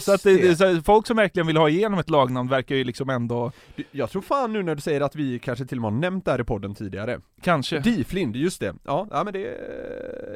[0.01, 0.55] Så att det, det!
[0.55, 3.51] så folk som verkligen vill ha igenom ett lagnamn verkar ju liksom ändå,
[3.91, 6.25] Jag tror fan nu när du säger att vi kanske till och med har nämnt
[6.25, 7.79] det här i podden tidigare kanske.
[7.79, 8.75] Diflind, just det.
[8.85, 9.57] Ja, ja men det,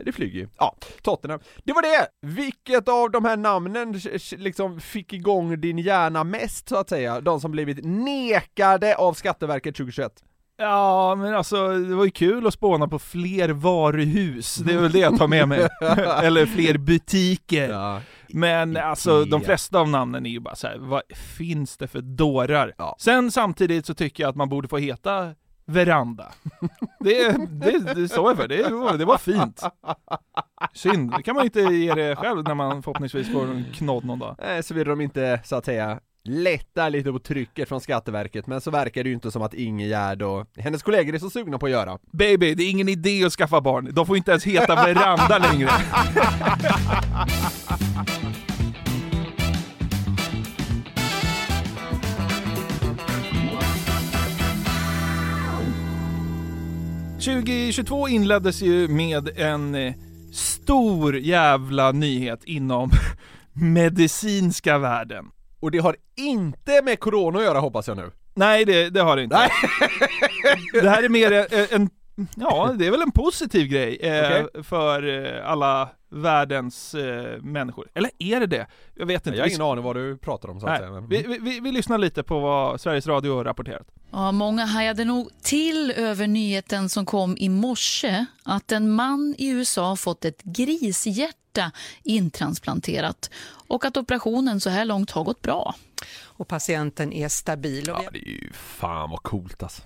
[0.05, 0.47] det flyger ju.
[0.57, 1.39] Ja, Tottenham.
[1.63, 2.07] Det var det!
[2.27, 3.99] Vilket av de här namnen
[4.37, 7.21] liksom fick igång din hjärna mest så att säga?
[7.21, 10.23] De som blivit nekade av Skatteverket 2021?
[10.57, 14.91] Ja men alltså, det var ju kul att spåna på fler varuhus, det är väl
[14.91, 15.67] det jag tar med mig.
[16.23, 17.69] Eller fler butiker.
[17.69, 18.01] Ja.
[18.33, 21.01] Men alltså de flesta av namnen är ju bara så här, vad
[21.37, 22.73] finns det för dårar?
[22.77, 22.95] Ja.
[22.99, 26.31] Sen samtidigt så tycker jag att man borde få heta Veranda.
[26.99, 29.63] Det, det, det står jag för, det, det var fint.
[30.73, 34.19] Synd, det kan man inte ge det själv när man förhoppningsvis får en knodd någon
[34.19, 34.35] dag.
[34.39, 38.61] Eh, Så vill de inte, så att säga, lättar lite på trycket från Skatteverket, men
[38.61, 41.65] så verkar det ju inte som att Ingegärd och hennes kollegor är så sugna på
[41.65, 41.97] att göra.
[42.11, 43.89] Baby, det är ingen idé att skaffa barn.
[43.93, 45.69] De får inte ens heta Veranda längre.
[57.21, 59.93] ...2022 inleddes ju med en eh,
[60.33, 62.91] stor jävla nyhet inom
[63.53, 65.25] medicinska världen.
[65.61, 68.11] Och det har inte med corona att göra hoppas jag nu.
[68.33, 69.35] Nej, det, det har det inte.
[69.37, 69.49] Nej.
[70.81, 71.89] Det här är mer en, en
[72.35, 74.63] ja, det är väl en positiv grej eh, Okej.
[74.63, 77.87] för eh, alla världens eh, människor.
[77.93, 78.67] Eller är det det?
[78.95, 79.37] Jag vet inte.
[79.37, 80.79] Jag har ingen aning vad du pratar om så att Nej.
[80.79, 80.91] säga.
[80.91, 83.87] men- Vi, vi, vi, vi lyssnar lite på vad Sveriges Radio har rapporterat.
[84.11, 89.49] Ja, många hajade nog till över nyheten som kom i morse att en man i
[89.49, 91.71] USA har fått ett grishjärta
[92.03, 93.29] intransplanterat
[93.71, 95.75] och att operationen så här långt har gått bra.
[96.23, 97.89] Och patienten är stabil.
[97.89, 99.81] Och Ja, det är ju fan vad coolt alltså.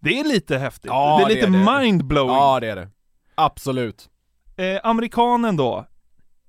[0.00, 0.84] Det är lite häftigt.
[0.90, 2.34] Ja, det är det lite mindblowing.
[2.36, 2.88] Ja det är det.
[3.34, 4.08] Absolut.
[4.56, 5.86] Eh, amerikanen då,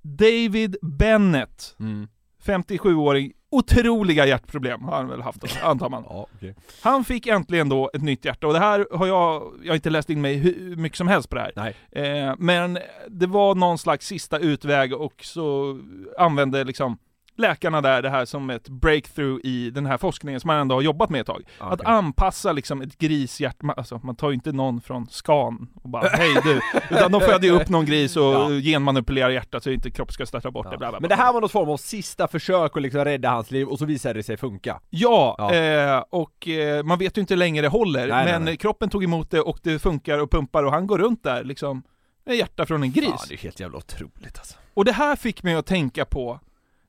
[0.02, 2.08] David Bennett, Mm.
[2.46, 6.04] 57-åring, otroliga hjärtproblem har han väl haft, då, antar man.
[6.10, 6.56] Ja, okej.
[6.82, 9.90] Han fick äntligen då ett nytt hjärta och det här har jag, jag har inte
[9.90, 11.74] läst in mig hur mycket som helst på det här.
[11.92, 15.80] Eh, men det var någon slags sista utväg och så
[16.18, 16.98] använde liksom
[17.38, 20.82] läkarna där det här som ett breakthrough i den här forskningen som man ändå har
[20.82, 21.44] jobbat med ett tag.
[21.60, 21.94] Ja, Att okej.
[21.94, 26.36] anpassa liksom ett grishjärta, alltså man tar ju inte någon från skan och bara hej
[26.44, 26.62] du,
[26.96, 28.50] utan de föder ju upp någon gris och Ja.
[28.50, 30.78] genmanipulerar hjärtat så inte kropp ska starta bort det.
[30.78, 31.00] Bla, bla, bla.
[31.00, 33.80] Men det här var något form av sista försök att liksom rädda hans liv och
[33.80, 34.80] så visade det sig funka.
[34.90, 35.54] Ja, Ja.
[35.54, 38.58] Eh, och eh, man vet ju inte hur länge det håller, Nej, nej, men nej.
[38.58, 41.84] kroppen tog emot det och det funkar och pumpar och han går runt där liksom
[42.26, 43.10] med hjärta från en gris.
[43.10, 44.56] Ja, det är helt jävla otroligt alltså.
[44.74, 46.40] Och det här fick mig att tänka på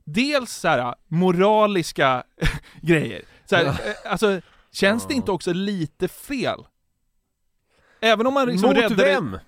[0.06, 2.22] dels så här moraliska
[2.82, 3.22] grejer.
[3.44, 3.70] Så här, Ja.
[3.70, 4.40] eh, alltså,
[4.72, 6.58] känns det inte också lite fel?
[8.00, 9.38] Även om man liksom Mot räddar det- vem?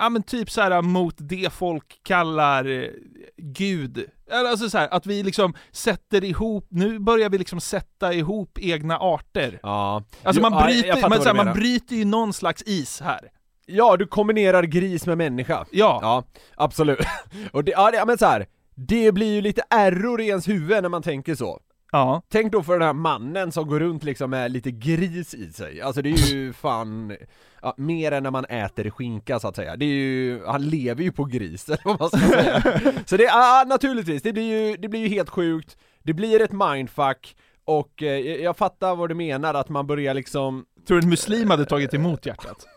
[0.00, 2.90] Ja men typ så här mot det folk kallar eh,
[3.36, 4.04] Gud.
[4.30, 8.58] Eller Alltså så här, att vi liksom sätter ihop, nu börjar vi liksom sätta ihop
[8.60, 9.60] egna arter.
[9.62, 10.02] Ja.
[10.22, 13.20] Alltså man ja, bryter, fattar men så här, man bryter ju någon slags is här.
[13.66, 15.66] Ja, du kombinerar gris med människa.
[15.72, 15.98] Ja.
[16.02, 16.24] Ja,
[16.56, 16.98] absolut.
[17.52, 18.46] Och det, ja, det, ja men så här.
[18.78, 21.60] Det blir ju lite error i ens huvud när man tänker så.
[21.92, 22.22] Ja.
[22.28, 25.80] Tänk då för den här mannen som går runt liksom med lite gris i sig,
[25.80, 27.16] alltså det är ju fan,
[27.62, 29.76] ja, mer än när man äter skinka så att säga.
[29.76, 32.62] Det är ju, han lever ju på gris eller vad man ska säga.
[33.06, 36.52] Så det, ja naturligtvis, det blir ju, det blir ju helt sjukt, det blir ett
[36.52, 41.10] mindfuck, och eh, jag fattar vad du menar, att man börjar liksom Tror du en
[41.10, 42.66] muslim hade tagit emot hjärtat?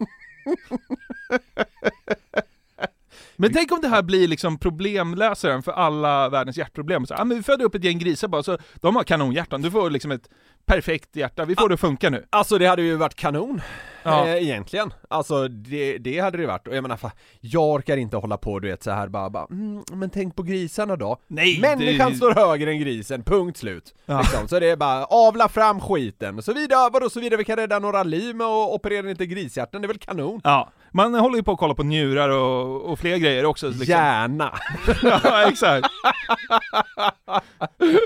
[3.41, 7.05] Men tänk om det här blir liksom problemlösaren för alla världens hjärtproblem.
[7.05, 9.61] Så, ah, men vi föder upp ett gäng grisar bara, så de har kanonhjärtan.
[9.61, 10.29] Du får liksom ett
[10.65, 12.25] perfekt hjärta, vi får det att funka nu.
[12.29, 13.61] Alltså det hade ju varit kanon,
[14.03, 14.27] Ja.
[14.27, 14.93] eh, egentligen.
[15.09, 18.59] Alltså det, det hade det varit, och jag menar fan, jag orkar inte hålla på
[18.59, 21.17] du vet så här bara, bara mm, men tänk på grisarna då.
[21.27, 23.93] Nej, Människan det- står högre än grisen, punkt slut.
[24.05, 24.19] Ja.
[24.21, 24.47] Liksom.
[24.47, 27.79] Så det är bara, avla fram skiten, så vidare, vadå så vidare vi kan rädda
[27.79, 30.41] några liv med att operera lite grishjärtan, det är väl kanon?
[30.43, 33.67] Ja, man håller ju på att kolla på njurar och, och fler grejer också.
[33.67, 33.85] Liksom.
[33.85, 34.59] Gärna!
[35.03, 35.87] ja, exakt.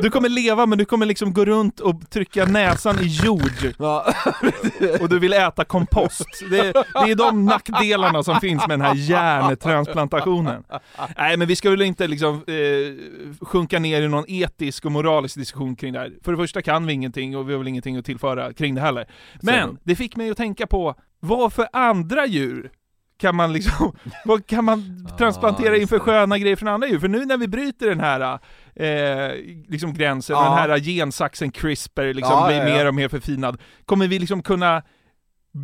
[0.02, 4.13] Du kommer leva men du kommer liksom gå runt och trycka näsan i jord Ja.
[5.02, 6.28] och du vill äta kompost.
[6.50, 10.63] Det, det är de nackdelarna som finns med den här hjärntransplantationen.
[11.17, 15.36] Nej men vi ska väl inte liksom eh, sjunka ner i någon etisk och moralisk
[15.36, 16.13] diskussion kring det här.
[16.24, 18.82] För det första kan vi ingenting och vi har väl ingenting att tillföra kring det
[18.82, 19.08] heller.
[19.41, 20.95] Men det fick mig att tänka på,
[21.28, 22.72] vad för andra djur
[23.18, 26.00] kan man liksom, vad kan man transplantera just inför det.
[26.00, 27.00] sköna grejer från andra djur?
[27.00, 28.40] För nu när vi bryter den här
[28.76, 29.34] eh,
[29.68, 30.44] liksom gränsen, Ja.
[30.44, 32.64] den här gensaxen CRISPR liksom Ja, blir ja.
[32.66, 34.84] mer och mer förfinad, kommer vi liksom kunna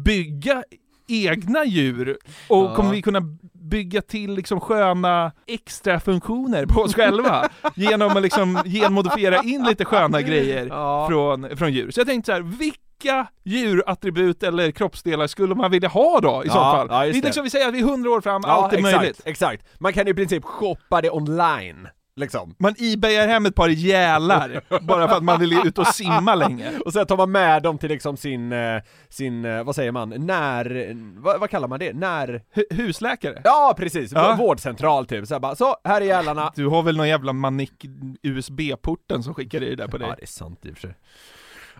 [0.06, 0.64] bygga
[1.12, 2.18] egna djur?
[2.48, 2.76] Och Ja.
[2.76, 3.22] kommer vi kunna
[3.54, 7.50] bygga till liksom sköna extra funktioner på oss själva?
[7.76, 11.08] genom att liksom genmodifiera in lite sköna grejer Ja.
[11.10, 11.92] från, från djur.
[11.92, 16.50] Så jag tänkte så här, vilka djurattribut eller kroppsdelar skulle man vilja ha då i
[16.50, 16.88] så Ja, fall?
[16.90, 18.96] ja, det är liksom vi säger att vi är hundra år fram, allt är exakt,
[18.98, 19.22] möjligt.
[19.26, 19.66] exakt.
[19.80, 21.88] Man kan i princip shoppa det online.
[22.16, 22.56] Liksom.
[22.60, 26.72] Man ebayar hem ett par gälar, bara för att man vill ut och simma länge.
[26.86, 30.10] Och sen tar man med dem till liksom sin, eh, sin, eh, vad säger man,
[30.10, 31.94] när, vad, vad kallar man det?
[31.94, 32.28] När...
[32.56, 33.42] Hu- husläkare?
[33.44, 34.36] Ja precis, Ja.
[34.40, 36.52] vårdcentral typ, så, här bara, så här är gälarna.
[36.56, 37.86] Du har väl någon jävla manik
[38.24, 40.08] USB-porten som skickar det där på dig?
[40.08, 40.96] Ja det är sant i och för sig.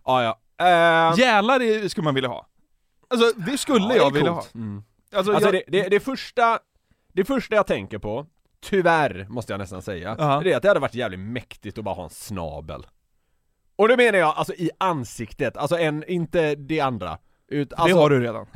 [0.06, 0.40] Ja ja.
[0.66, 2.48] Eh, Gälar är- skulle man vilja ha.
[3.10, 4.44] Alltså det skulle ja, det jag vilja ha.
[4.56, 4.84] Mm.
[5.16, 6.60] Alltså, Alltså jag, det, det, det första,
[7.14, 8.26] det första jag tänker på,
[8.64, 10.42] tyvärr måste jag nästan säga, Ja.
[10.44, 12.86] det är att det hade varit jävligt mäktigt att bara ha en snabel.
[13.76, 17.18] Och det menar jag alltså i ansiktet, alltså en, inte det andra.
[17.48, 18.48] Ut, det alltså, har du redan.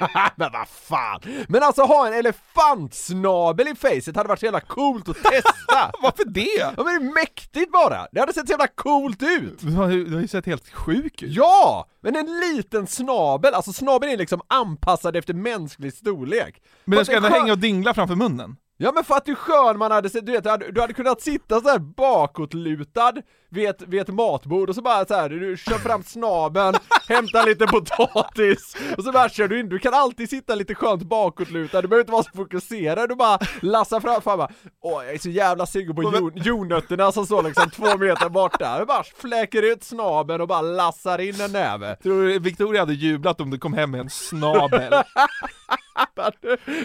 [0.36, 1.20] men vad fan!
[1.48, 5.90] Men alltså ha en elefantsnabel i facet hade varit så jävla coolt att testa!
[6.02, 6.58] Varför det?
[6.58, 8.06] Ja men det är mäktigt bara!
[8.12, 9.58] Det hade sett så jävla coolt ut!
[9.60, 11.32] Du har, du har ju sett helt sjuk ut.
[11.32, 11.88] Ja!
[12.00, 16.62] Men en liten snabel, alltså snabeln är liksom anpassad efter mänsklig storlek.
[16.84, 18.56] Men den ska ändå hänga och dingla framför munnen.
[18.82, 20.92] Ja men för att hur skön man hade sett, du vet, du hade, du hade
[20.92, 23.12] kunnat sitta så här bakåtlutad
[23.50, 26.74] vid ett, vid ett matbord och så bara så här, du kör fram snabeln,
[27.08, 31.02] hämtar lite potatis och så bara kör du in, du kan alltid sitta lite skönt
[31.02, 34.50] bakåtlutad, du behöver inte vara så fokuserad, du bara lassar fram, fan bara
[34.82, 38.78] Åh jag är så jävla sugen på jon- jordnötterna som står liksom två meter borta,
[38.78, 42.94] du bara fläker ut snabeln och bara lassar in en näve Tror du Victoria hade
[42.94, 44.92] jublat om du kom hem med en snabel?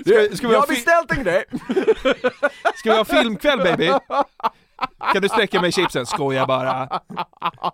[0.05, 1.45] Du, ska vi Jag ha har beställt en grej!
[2.75, 3.91] Ska vi ha filmkväll baby?
[5.13, 6.05] Kan du sträcka mig chipsen?
[6.05, 6.89] Skoja bara.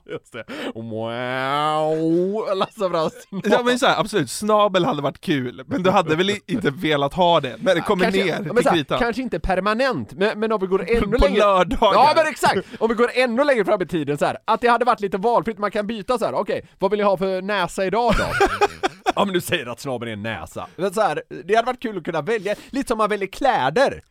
[0.06, 0.44] Just det.
[0.76, 3.28] Wow, Lasse Frost.
[3.44, 7.14] Ja men så här, absolut, snabel hade varit kul, men du hade väl inte velat
[7.14, 9.00] ha det när det kommer Kanske- ner till här, kritan?
[9.00, 11.40] Kanske inte permanent, men, men om vi går ännu På längre...
[11.40, 11.94] lördagar.
[11.94, 12.68] Ja men exakt!
[12.80, 15.18] Om vi går ännu längre fram i tiden så här, att det hade varit lite
[15.18, 16.34] valfritt, man kan byta så här.
[16.34, 18.26] okej, vad vill ni ha för näsa idag då?
[19.16, 20.68] Ja men du säger att snabeln är en näsa.
[20.76, 24.02] Men så här, det hade varit kul att kunna välja, lite som man väljer kläder.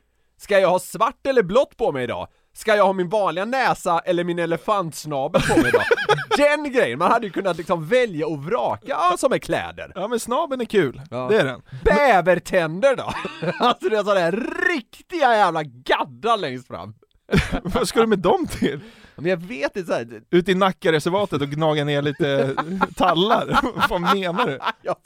[0.41, 2.29] Ska jag ha svart eller blått på mig idag?
[2.55, 5.83] Ska jag ha min vanliga näsa eller min elefantsnabel på mig idag?
[6.37, 9.93] Den grejen, man hade ju kunnat liksom välja och vraka ja, som är kläder.
[9.95, 11.27] Ja men snabeln är kul, Ja.
[11.31, 11.63] det är den.
[11.85, 13.13] Bävertänder då?
[13.59, 14.31] Alltså det är sådana
[14.75, 16.95] riktiga jävla gaddar längst fram.
[17.63, 18.81] Vad ska du med dem till?
[19.17, 22.55] Men jag vet inte såhär, Ut i Nackareservatet och gnaga ner lite
[22.97, 23.61] tallar?
[23.89, 24.59] Vad menar du?
[24.83, 24.97] jag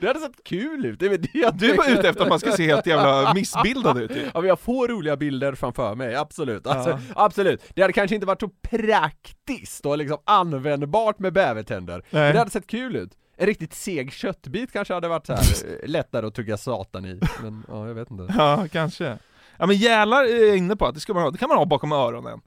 [0.00, 2.40] det hade sett kul ut, det är det jag Du var ute efter att man
[2.40, 4.10] ska se helt jävla missbildad ut.
[4.34, 6.66] Ja men jag får roliga bilder framför mig, absolut.
[6.66, 6.98] Alltså, Ja.
[7.14, 7.62] Absolut.
[7.74, 12.02] Det hade kanske inte varit så praktiskt och liksom användbart med bävertänder.
[12.10, 13.10] Men det hade sett kul ut.
[13.36, 17.20] En riktigt seg köttbit kanske hade varit så här eh, lättare att tugga satan i,
[17.42, 18.34] men ja, jag vet inte.
[18.38, 19.18] Ja, kanske.
[19.58, 21.58] Ja men gälar är jag inne på att det ska man ha, det kan man
[21.58, 22.40] ha bakom öronen.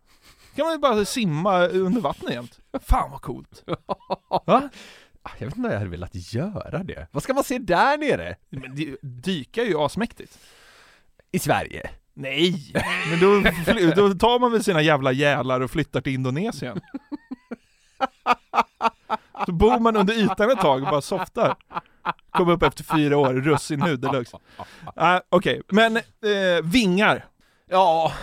[0.55, 2.59] Kan man ju bara simma under vattnet jämt.
[2.81, 3.63] Fan vad coolt.
[4.45, 4.69] Va?
[5.25, 7.07] Ah, Jag vet inte om jag hade velat göra det.
[7.11, 8.35] Vad ska man se där nere?
[8.49, 10.39] Men det, dyka är ju asmäktigt.
[11.31, 11.89] I Sverige?
[12.13, 12.73] Nej!
[13.09, 13.41] Men då,
[13.95, 16.81] då tar man väl sina jävla gälar och flyttar till Indonesien.
[19.45, 21.55] Så bor man under ytan ett tag och bara softar.
[22.31, 24.37] Kommer upp efter fyra år, russinhud deluxe.
[25.01, 26.01] Uh, Okej, men eh,
[26.63, 27.25] vingar.
[27.69, 28.13] Ja,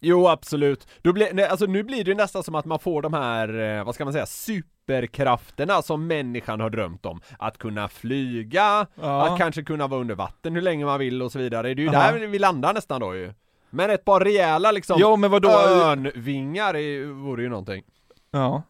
[0.00, 0.86] jo absolut.
[1.02, 3.84] Då blir, nej, alltså, nu blir det nästan som att man får de här, eh,
[3.84, 7.20] vad ska man säga, superkrafterna som människan har drömt om.
[7.38, 9.26] Att kunna flyga, Ja.
[9.32, 11.74] att kanske kunna vara under vatten hur länge man vill och så vidare.
[11.74, 12.12] Det är ju Aha.
[12.12, 13.32] där vi landar nästan då ju.
[13.70, 15.48] Men ett par rejäla liksom Jo men vadå?
[15.50, 17.82] örnvingar är, vore ju någonting.
[18.30, 18.62] Ja.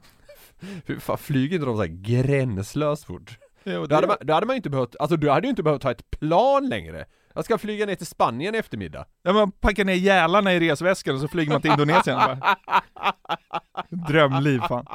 [0.86, 3.38] Hur fan flyger inte de så här gränslöst fort?
[3.64, 5.82] Jo, Då hade, man, då hade man inte behövt, alltså du hade ju inte behövt
[5.82, 7.04] ha ett plan längre.
[7.37, 9.05] Jag ska flyga ner till Spanien i eftermiddag.
[9.22, 12.57] Ja, man packar ner gälarna i resväskan och så flyger man till Indonesien bara.
[14.09, 14.87] Drömliv fan.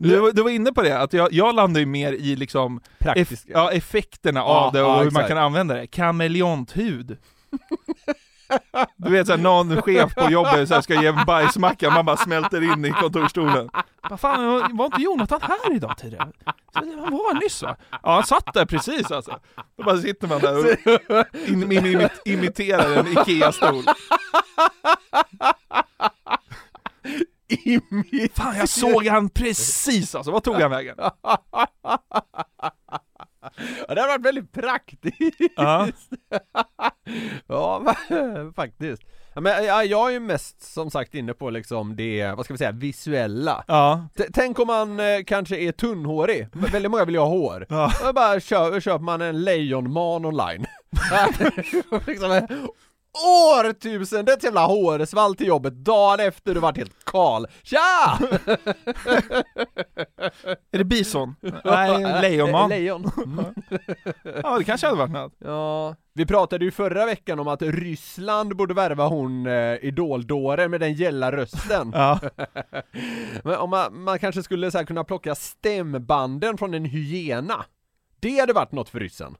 [0.00, 2.76] Du, var- du var inne på det, att jag, jag landar ju mer i liksom
[2.76, 3.46] eff, Praktiskt.
[3.48, 5.28] ja, effekterna Ja, av det och ja, hur man exakt.
[5.28, 5.86] kan använda det.
[5.86, 7.16] Kameleonthud.
[8.96, 12.16] Du vet såhär, någon chef på jobbet så här, ska ge en bajsmacka, man bara
[12.16, 13.70] smälter in i kontorsstolen.
[14.10, 16.32] Vad fan, var inte Jonathan här idag tidigare?
[16.72, 17.76] Han var nyss va?
[17.90, 19.38] Ja, han satt där precis alltså.
[19.76, 20.66] Då bara sitter man där och
[21.48, 23.84] in, in, in, imiterar en IKEA-stol.
[28.34, 30.32] Fan, jag såg han precis alltså.
[30.32, 30.96] Vad tog han vägen?
[33.88, 35.16] Ja, det har varit väldigt praktiskt.
[35.56, 35.88] Ja.
[37.46, 37.94] ja,
[38.56, 39.02] faktiskt.
[39.34, 42.54] Ja, men ja, jag är ju mest som sagt inne på liksom det, vad ska
[42.54, 43.64] vi säga, visuella.
[43.68, 44.06] Ja.
[44.16, 47.66] T- Tänk om man eh, kanske är tunnhårig, väldigt många vill ju ha hår.
[47.68, 47.92] Ja.
[48.04, 50.66] Då bara kö- köper man en lejonman online.
[52.06, 52.48] liksom,
[53.58, 57.46] årtusendets jävla hårsvall till jobbet dagen efter du varit helt kal.
[57.62, 57.78] Tja!
[60.72, 61.34] Är det bison?
[61.64, 62.70] Nej, lejonman.
[62.70, 63.10] Lejon.
[64.42, 65.32] Ja, det kanske hade varit något.
[65.38, 70.80] Ja, vi pratade ju förra veckan om att Ryssland borde värva hon eh, idoldåren med
[70.80, 71.92] den gälla rösten.
[71.94, 72.20] Ja.
[73.44, 77.64] Men om man, man kanske skulle så kunna plocka stämbanden från en hyena.
[78.20, 79.36] Det hade varit något för ryssen.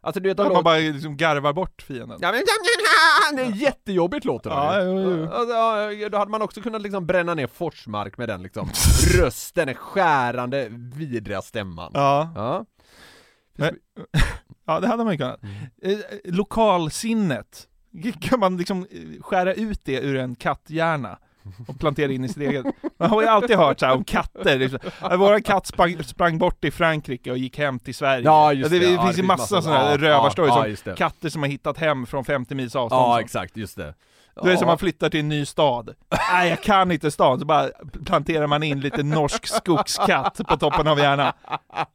[0.00, 2.18] Alltså du vet, Att man bara liksom garvar bort fienden.
[2.20, 2.42] Ja, men,
[3.36, 4.56] det är jättejobbigt låter det.
[4.56, 5.30] Ja, jo, jo.
[5.32, 8.68] Alltså, ja, Då hade man också kunnat liksom bränna ner Forsmark med den liksom.
[9.20, 11.90] Rösten, skärande, vidriga stämman.
[11.94, 12.32] Ja.
[12.34, 12.64] Ja.
[13.56, 13.76] Men-
[14.66, 15.40] ja, det hade man ju kunnat.
[15.82, 17.68] Eh, Lokalsinnet,
[18.20, 21.18] kan man liksom eh, skära ut det ur en katthjärna?
[21.68, 22.66] Och plantera in i sitt eget.
[22.98, 24.80] Man har ju alltid hört så här om katter, liksom.
[25.18, 28.24] Våran katt sprang, sprang bort i Frankrike och gick hem till Sverige.
[28.24, 28.86] Ja, just det, det.
[28.86, 30.94] det Ja, finns det ju massa massa- sådana här ja, rövarstories ja, om just det.
[30.96, 33.02] katter som har hittat hem från 50 mils avstånd.
[33.02, 33.94] Ja, exakt, just det.
[34.42, 34.66] Det är som Ja.
[34.66, 35.94] man flyttar till en ny stad.
[36.32, 37.38] Nej, jag kan inte stan.
[37.40, 37.68] Så bara
[38.06, 41.32] planterar man in lite norsk skogskatt på toppen av hjärnan.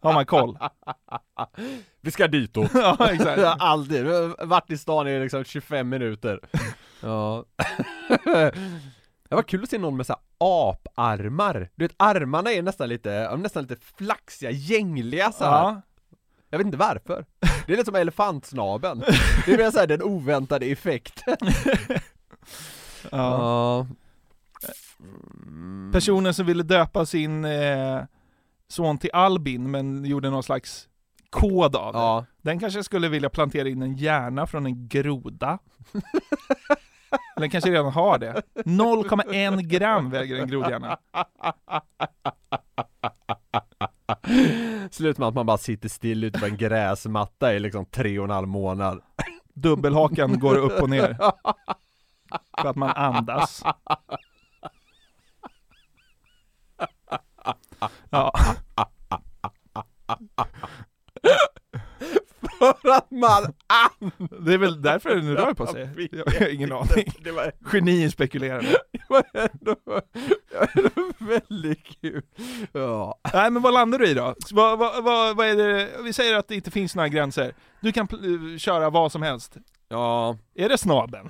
[0.02, 0.58] Har man koll.
[2.02, 2.72] Vi ska ditåt.
[2.74, 3.42] Ja, exakt.
[3.60, 4.06] Aldrig,
[4.40, 6.40] varit i stan i liksom 25 minuter.
[7.02, 7.44] Ja.
[9.34, 11.70] Det var kul att se någon med så aparmar.
[11.76, 15.44] Du vet armarna är nästan lite, nästan lite flaxiga, gängliga så.
[15.44, 15.82] Ja.
[16.50, 17.26] Jag vet inte varför.
[17.40, 19.04] Det är lite som elefantsnabeln.
[19.46, 21.38] Det är mer såhär den oväntade effekten.
[23.12, 23.18] Ja.
[23.18, 23.88] Ja.
[25.92, 28.02] Personen som ville döpa sin eh,
[28.68, 30.88] son till Albin men gjorde någon slags
[31.30, 32.00] kod av det.
[32.00, 32.26] Ja.
[32.42, 35.60] Den kanske skulle vilja plantera in en hjärna från en groda.
[37.36, 38.42] Den kanske redan har det.
[38.56, 40.98] 0,1 gram väger en grodhjärna.
[44.92, 48.26] Slut med att man bara sitter still ute på en gräsmatta i liksom tre och
[48.26, 49.02] en halv månad.
[49.54, 51.18] Dubbelhakan går upp och ner.
[52.62, 53.64] För att man andas.
[58.10, 58.34] Ja,
[62.82, 63.54] För att man
[64.46, 65.90] det är väl därför den rör på sig.
[66.12, 67.14] Jag har ingen aning.
[67.24, 68.62] Det var, Geni spekulerar.
[68.92, 69.76] det var ändå,
[70.76, 72.22] ändå väldigt kul.
[72.72, 73.20] Ja.
[73.34, 74.36] Nej men vad landar du i då?
[74.52, 75.90] Vad, vad, vad, vad är det?
[76.04, 77.54] Vi säger att det inte finns några gränser.
[77.82, 78.08] Du kan
[78.60, 79.58] köra vad som helst.
[79.90, 80.38] Ja.
[80.56, 81.30] Är det snabeln?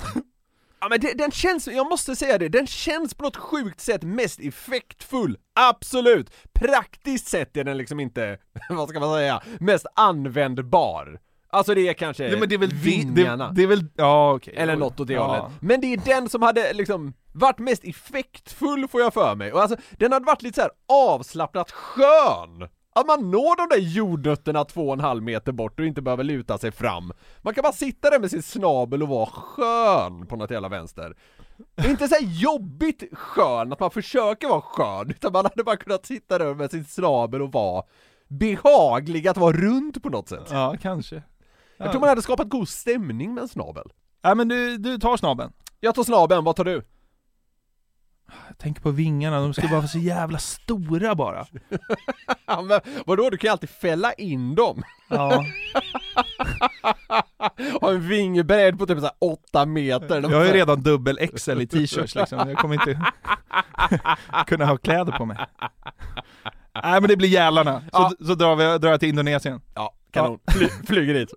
[0.83, 4.03] Ja men det, den känns, jag måste säga det, den känns på något sjukt sätt
[4.03, 5.37] mest effektfull.
[5.55, 6.33] Absolut!
[6.53, 8.37] Praktiskt sett är den liksom inte,
[8.69, 11.19] vad ska man säga, mest användbar.
[11.49, 13.47] Alltså det är kanske Nej, men det är väl vingarna.
[13.47, 14.53] det, det är väl, ja okej.
[14.57, 15.25] Eller något åt det ja.
[15.25, 15.61] hållet.
[15.61, 19.53] Men det är den som hade liksom varit mest effektfull får jag för mig.
[19.53, 22.69] Och alltså, den hade varit lite så här avslappnat skön!
[22.95, 26.23] Att man når de där jordnötterna två och en halv meter bort och inte behöver
[26.23, 27.13] luta sig fram.
[27.41, 31.15] Man kan bara sitta där med sin snabel och vara skön på något jävla vänster.
[31.85, 36.37] Inte så jobbigt skön, att man försöker vara skön, utan man hade bara kunnat sitta
[36.37, 37.83] där med sin snabel och vara
[38.27, 40.47] behaglig att vara runt på något sätt.
[40.51, 41.23] Ja, kanske.
[41.77, 43.91] Jag tror man hade skapat god stämning med en snabel.
[44.21, 45.53] Ja men du, du tar snabeln.
[45.79, 46.81] Jag tar snabeln, vad tar du?
[48.47, 51.45] Jag tänker på vingarna, de ska bara vara så jävla stora bara.
[52.45, 54.83] Ja, men vadå, du kan ju alltid fälla in dem.
[55.09, 55.45] Ja.
[57.81, 60.21] Ha en vingbredd på typ så här 8 meter.
[60.21, 63.01] Jag har ju redan dubbel XL i t-shirts liksom, jag kommer inte
[64.47, 65.37] kunna ha kläder på mig.
[66.83, 68.11] Nej men det blir Jälarna, så, Ja.
[68.27, 69.61] så drar, vi, drar jag till Indonesien.
[69.75, 70.39] Ja, kanon.
[70.51, 71.33] Fly, flyger dit.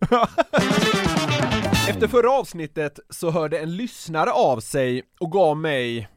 [1.89, 6.09] Efter förra avsnittet så hörde en lyssnare av sig och gav mig,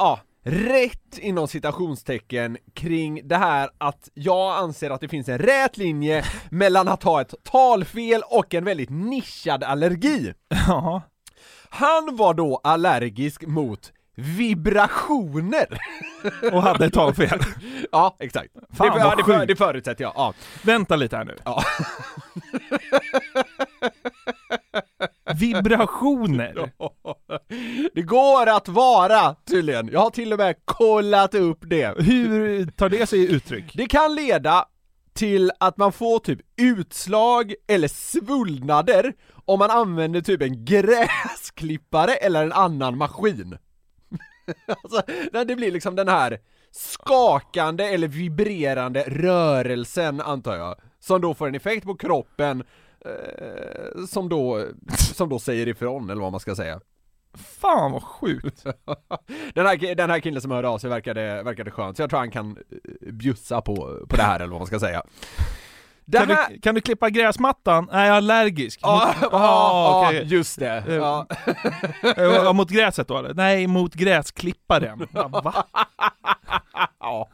[0.00, 5.76] ja, rätt inom citationstecken kring det här att jag anser att det finns en rät
[5.76, 10.34] linje mellan att ha ett talfel och en väldigt nischad allergi.
[10.68, 11.02] Ja.
[11.70, 15.66] Han var då allergisk mot vibrationer.
[16.52, 17.40] Och hade ett talfel.
[17.92, 18.52] Ja, exakt.
[18.72, 20.34] Fan, det, vad ja, det, för, det förutsätter jag, ja.
[20.62, 21.36] Vänta lite här nu.
[21.44, 21.62] Ja.
[25.34, 26.70] Vibrationer.
[27.94, 31.94] Det går att vara tydligen, jag har till och med kollat upp det.
[31.98, 33.72] Hur tar det sig uttryck?
[33.74, 34.66] Det kan leda
[35.12, 39.12] till att man får typ utslag eller svullnader
[39.44, 43.58] om man använder typ en gräsklippare eller en annan maskin.
[44.66, 45.02] alltså,
[45.46, 46.38] det blir liksom den här
[46.70, 52.64] skakande eller vibrerande rörelsen antar jag, som då får en effekt på kroppen
[53.04, 54.66] eh, som då,
[55.14, 56.80] som då säger ifrån eller vad man ska säga.
[57.34, 58.64] Fan vad sjukt.
[59.54, 62.18] Den här, den här killen som hörde av sig verkade, verkade skön, så jag tror
[62.18, 63.74] han kan eh, bjussa på,
[64.08, 65.02] på det här eller vad man ska säga.
[66.12, 66.50] Kan, här...
[66.50, 67.88] du, kan du klippa gräsmattan?
[67.92, 68.80] Nej, jag är allergisk.
[68.82, 70.24] Ja, ja, ah, okej.
[70.26, 70.84] just det.
[70.88, 71.26] Eh, Ja.
[72.16, 73.34] Ja, mot gräset då eller?
[73.34, 75.08] Nej, mot gräsklipparen.
[75.12, 75.66] Va?
[77.00, 77.28] Ja.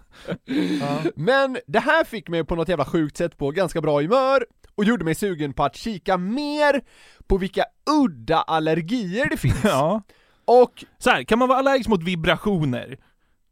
[1.14, 4.84] Men det här fick mig på något jävla sjukt sätt på ganska bra humör och
[4.84, 6.80] gjorde mig sugen på att kika mer
[7.28, 7.64] på vilka
[8.04, 9.60] udda allergier det finns.
[9.64, 10.02] Ja.
[10.44, 12.98] Och Så här, kan man vara allergisk mot vibrationer,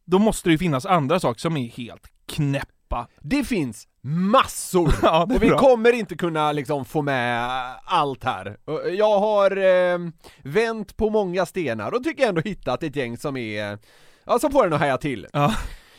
[0.04, 3.08] då måste det ju finnas andra saker som är helt knäppa.
[3.20, 4.94] det finns massor!
[5.02, 5.58] Ja, och vi bra.
[5.58, 7.48] kommer inte kunna liksom få med
[7.84, 8.56] allt här.
[8.98, 9.98] Jag har eh,
[10.42, 13.78] vänt på många stenar och tycker jag ändå hittat ett gäng som är,
[14.26, 15.26] ja som får en att haja till.
[15.32, 15.54] Ja.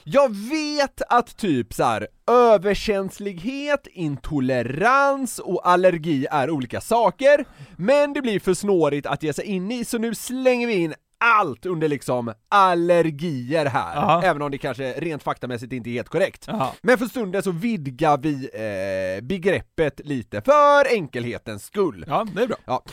[0.08, 7.46] Jag vet att typ så här, överkänslighet, intolerans och allergi är olika saker,
[7.78, 10.94] men det blir för snårigt att ge sig in i, så nu slänger vi in
[11.18, 14.22] allt under liksom allergier här, Ja.
[14.24, 16.46] även om det kanske rent faktamässigt inte är helt korrekt.
[16.48, 16.74] Ja.
[16.82, 22.06] Men för stunden så vidgar vi eh, begreppet lite för enkelhetens skull.
[22.08, 22.58] ja, det är bra.
[22.66, 22.84] Ja.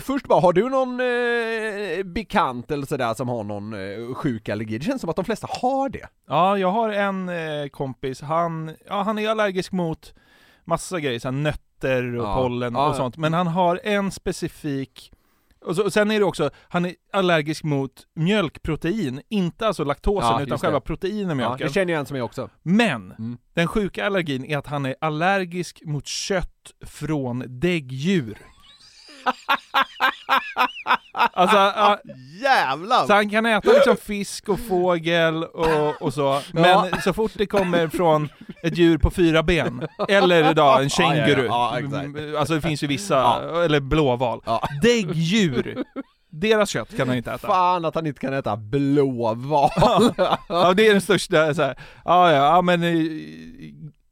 [0.00, 4.78] Först bara, har du någon eh, bekant eller sådär som har någon eh, sjuk allergi?
[4.78, 6.08] Det känns som att de flesta har det.
[6.28, 10.14] Ja, jag har en eh, kompis, han, ja, han är allergisk mot
[10.64, 12.34] massa grejer, så här nötter och Ja.
[12.42, 12.96] pollen Ja, och ja.
[12.96, 15.12] sånt, men han har en specifik
[15.64, 20.30] och, så, och sen är det också, han är allergisk mot mjölkprotein, inte alltså laktosen
[20.30, 20.84] Ja, utan själva det.
[20.86, 21.66] proteinen i Ja, mjölken.
[21.66, 22.50] det känner jag igen som jag också.
[22.62, 23.38] Men, Mm.
[23.54, 28.38] den sjuka allergin är att han är allergisk mot kött från däggdjur.
[31.12, 31.98] Alltså, ja,
[32.42, 33.06] Jävlar!
[33.06, 36.88] så han kan äta liksom fisk och fågel och, och så, men Ja.
[37.04, 38.28] så fort det kommer från
[38.62, 42.04] ett djur på fyra ben, eller idag en känguru, Ja, ja, ja, exakt.
[42.04, 44.40] Mm, alltså det finns ju vissa, eller blåval.
[44.46, 44.62] Ja.
[44.82, 45.84] Däggdjur,
[46.30, 47.46] deras kött kan han inte äta.
[47.48, 49.70] Fan att han inte kan äta blåval!
[50.48, 52.90] Ja det är den största, så här, ja ja, ja men eh,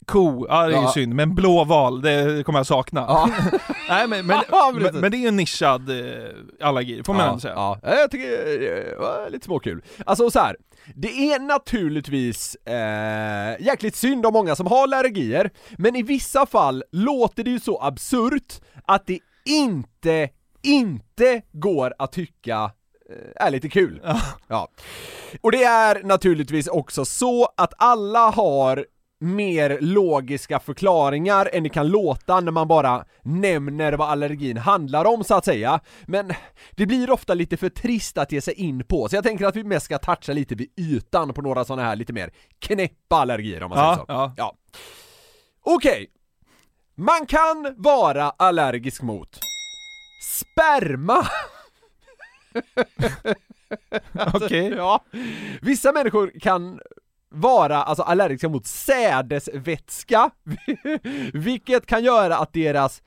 [0.08, 0.92] ko, ja det är Ja.
[0.92, 3.00] synd, men blåval, det kommer jag sakna.
[3.00, 3.30] Ja.
[3.88, 4.40] Nej men, men,
[4.74, 7.54] men, men det är ju en nischad eh, allergi, får man ja, ändå säga.
[7.54, 9.82] Ja, jag tycker det var lite småkul.
[10.06, 10.56] Alltså så här.
[10.94, 16.84] det är naturligtvis eh, jäkligt synd om många som har allergier, men i vissa fall
[16.92, 20.28] låter det ju så absurt att det inte,
[20.62, 22.70] inte går att tycka
[23.10, 24.00] eh, är lite kul.
[24.04, 24.20] Ja.
[24.48, 24.68] Ja.
[25.40, 28.86] Och det är naturligtvis också så att alla har
[29.20, 35.24] mer logiska förklaringar än det kan låta när man bara nämner vad allergin handlar om
[35.24, 35.80] så att säga.
[36.06, 36.32] Men
[36.70, 39.56] det blir ofta lite för trist att ge sig in på, så jag tänker att
[39.56, 43.62] vi mest ska toucha lite vid ytan på några sådana här lite mer knäppa allergier
[43.62, 44.04] om man säger Ja, så.
[44.08, 44.32] ja.
[44.36, 44.54] Ja.
[45.62, 46.06] Okej.
[46.94, 49.38] Man kan vara allergisk mot
[50.22, 51.26] sperma.
[54.34, 54.68] Okej.
[54.76, 55.04] Ja.
[55.62, 56.80] Vissa människor kan
[57.30, 60.30] vara alltså allergiska mot sädesvätska,
[61.32, 63.02] vilket kan göra att deras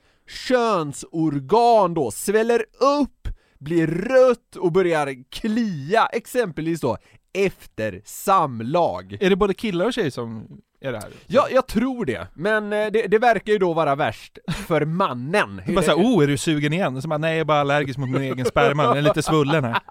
[0.48, 2.64] könsorgan då sväller
[3.00, 6.98] upp, blir rött och börjar klia, exempelvis då
[7.34, 9.18] efter samlag.
[9.20, 10.46] Är det både killar och tjejer som
[10.80, 11.10] är det här?
[11.26, 15.62] Ja, jag tror det, men eh, det, det verkar ju då vara värst för mannen.
[15.66, 17.02] Bara såhär, oh är du sugen igen?
[17.02, 19.64] Så bara, nej jag är bara allergisk mot min egen sperma, den är lite svullen
[19.64, 19.80] här.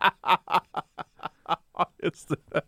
[2.04, 2.36] Just det.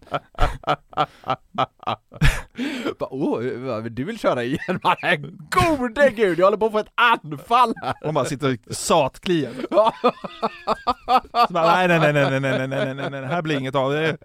[3.00, 4.80] Bara, oh, du vill köra igen?
[4.84, 5.18] Man är
[5.50, 7.94] gode gud, jag håller på att få ett anfall här!
[8.04, 9.52] Och bara sitter och satkliar.
[11.48, 13.76] Så bara, nej nej nej nej nej nej nej nej nej nej, här blir inget
[13.76, 14.18] av det.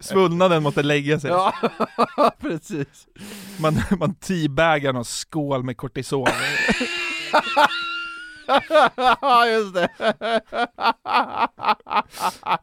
[0.00, 1.30] Svullnaden måste lägga sig.
[1.30, 1.54] Ja,
[2.40, 3.06] precis.
[3.60, 6.26] Man, man teabagar någon skål med kortison.
[9.20, 9.88] Ja, just det.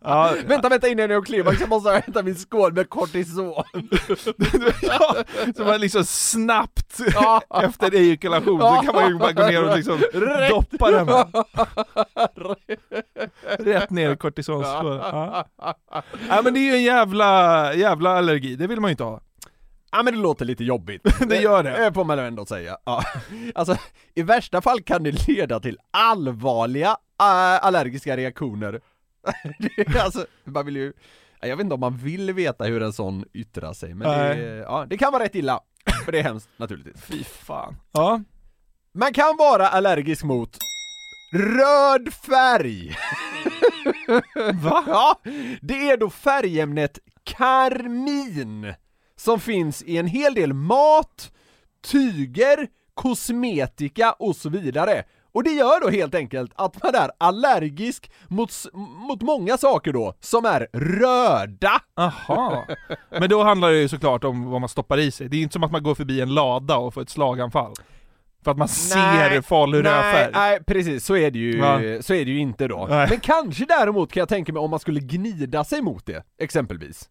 [0.01, 3.63] Ja, Vänta, vänta innan jag klimax, jag måste hämta min skål med kortison.
[4.81, 5.15] ja,
[5.57, 6.99] så man liksom snabbt
[7.63, 10.49] efter ejakulation så kan man ju bara gå ner och liksom Rätt.
[10.49, 11.27] doppa den här.
[13.63, 14.99] Rätt ner i kortisonskål.
[15.03, 15.45] Ja.
[16.29, 19.21] ja men det är ju en jävla, jävla allergi, det vill man ju inte ha.
[19.91, 21.01] Ja men det låter lite jobbigt.
[21.27, 21.83] Det gör det.
[21.83, 22.77] Det får man ändå säga.
[22.85, 23.03] Ja.
[23.55, 23.77] Alltså,
[24.15, 28.81] i värsta fall kan det leda till allvarliga äh, allergiska reaktioner.
[30.03, 30.93] Alltså, man vill ju,
[31.41, 34.85] jag vet inte om man vill veta hur en sån yttrar sig, men det, ja,
[34.89, 35.59] det kan vara rätt illa.
[36.05, 37.03] För det är hemskt naturligtvis.
[37.03, 37.75] Fy fan.
[37.91, 38.21] Ja.
[38.93, 40.57] Man kan vara allergisk mot
[41.33, 42.95] röd färg!
[44.53, 44.83] Va?
[44.87, 45.19] Ja,
[45.61, 48.73] det är då färgämnet karmin
[49.20, 51.32] som finns i en hel del mat,
[51.91, 55.03] tyger, kosmetika och så vidare.
[55.32, 58.51] Och det gör då helt enkelt att man är allergisk mot,
[59.07, 61.82] mot många saker då, som är röda!
[61.97, 62.65] Aha.
[63.20, 65.30] Men då handlar det ju såklart om vad man stoppar i sig.
[65.30, 67.74] Det är inte som att man går förbi en lada och får ett slaganfall.
[68.43, 70.32] För att man ser Nej, farlig nej, rödfärg?
[70.34, 72.01] nej, precis, så är det ju, Ja.
[72.01, 72.88] så är det ju inte då.
[72.89, 73.07] Nej.
[73.09, 77.09] Men kanske däremot kan jag tänka mig om man skulle gnida sig mot det, exempelvis.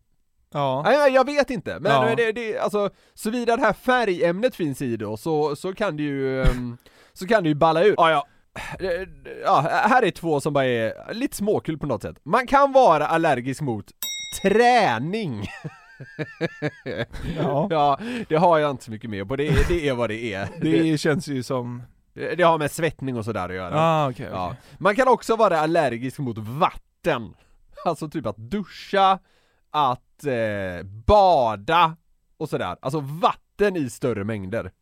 [0.53, 0.83] Ja.
[0.85, 2.15] Nej, jag vet inte, men Ja.
[2.17, 6.43] det, det, alltså, såvida det här färgämnet finns i då, så, så kan det ju,
[6.43, 6.77] ehm,
[7.13, 7.95] så kan det ju balla ut.
[7.97, 8.27] Ja, ja.
[8.81, 9.09] Eh,
[9.45, 12.17] ja, här är två som bara är lite småkul på något sätt.
[12.23, 13.85] Man kan vara allergisk mot
[14.43, 15.45] träning.
[17.37, 17.67] Ja.
[17.71, 20.49] ja, det har jag inte så mycket med på, det, det är vad det är.
[20.61, 21.83] Det känns ju som...
[22.37, 23.81] Det, har med svettning och sådär att göra.
[23.81, 24.47] Ah, okej, Ja.
[24.47, 24.61] okej.
[24.79, 27.35] Man kan också vara allergisk mot vatten.
[27.85, 29.19] Alltså typ att duscha,
[29.71, 31.97] att eh, bada
[32.37, 32.77] och sådär.
[32.83, 34.73] Alltså vatten i större mängder.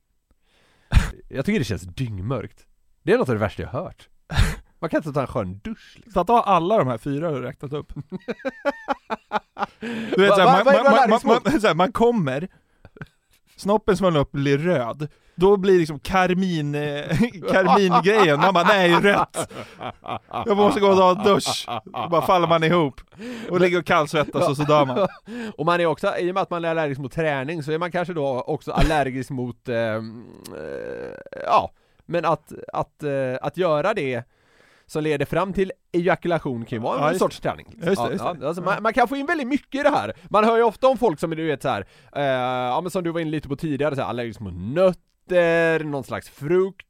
[1.29, 2.67] Jag tycker det känns dyngmörkt.
[3.03, 4.09] Det är något av det värsta jag hört.
[4.79, 6.13] Man kan inte ta en skön dusch liksom.
[6.13, 7.93] Så att ha alla de här fyra du räknat upp.
[9.81, 12.49] Du vet såhär, man, man, man, man, kommer,
[13.57, 16.81] snoppen svullnar upp blir röd, då blir liksom karmin, eh,
[17.53, 19.53] karmingrejen, man bara nej rött,
[20.47, 23.01] jag måste gå och ta en dusch, då bara faller man ihop
[23.51, 25.09] och ligger och kallsvettas och så dör man.
[25.57, 27.79] Och man är också, i och med att man är allergisk mot träning så är
[27.79, 30.25] man kanske då också allergisk mot, ehm,
[30.57, 31.71] eh, ja,
[32.07, 33.11] men att, att, eh,
[33.43, 34.25] att göra det
[34.87, 37.67] som leder fram till ejakulation kan ju vara Ja, en just sorts träning.
[37.73, 39.91] Just det, ja, just ja, alltså, man, man kan få in väldigt mycket i det
[39.91, 40.13] här.
[40.31, 43.05] Man hör ju ofta om folk som du vet så här, eh, ja men som
[43.05, 44.55] du var inne lite på tidigare, så här, allergisk mot
[45.31, 46.87] nötter, någon slags frukt,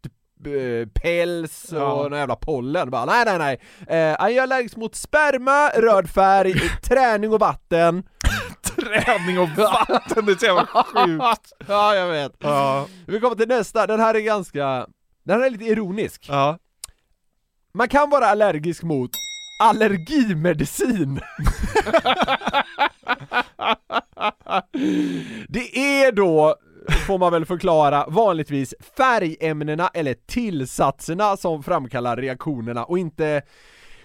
[0.95, 1.89] päls och Ja.
[2.03, 2.91] någon jävla pollen.
[2.91, 3.61] Bara, nej nej nej.
[3.89, 8.03] Eh, jag är allergisk mot sperma, röd färg, träning och vatten.
[8.62, 11.53] Träning och vatten, det är så jävla sjukt.
[11.68, 12.32] Ja, jag vet.
[12.39, 14.87] Ja, Vi kommer till nästa, den här är ganska,
[15.24, 16.26] den här är lite ironisk.
[16.28, 16.59] ja.
[17.74, 19.11] Man kan vara allergisk mot
[19.62, 21.20] allergimedicin.
[25.49, 26.57] det är då,
[27.07, 33.43] får man väl förklara, vanligtvis färgämnena eller tillsatserna som framkallar reaktionerna och inte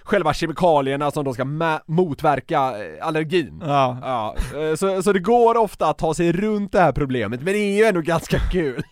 [0.03, 1.45] själva kemikalierna som då ska
[1.85, 3.61] motverka eh, allergin.
[3.65, 3.97] ja.
[4.01, 7.53] Ja, eh, så, så det går ofta att ta sig runt det här problemet, men
[7.53, 8.83] det är ju ändå ganska kul.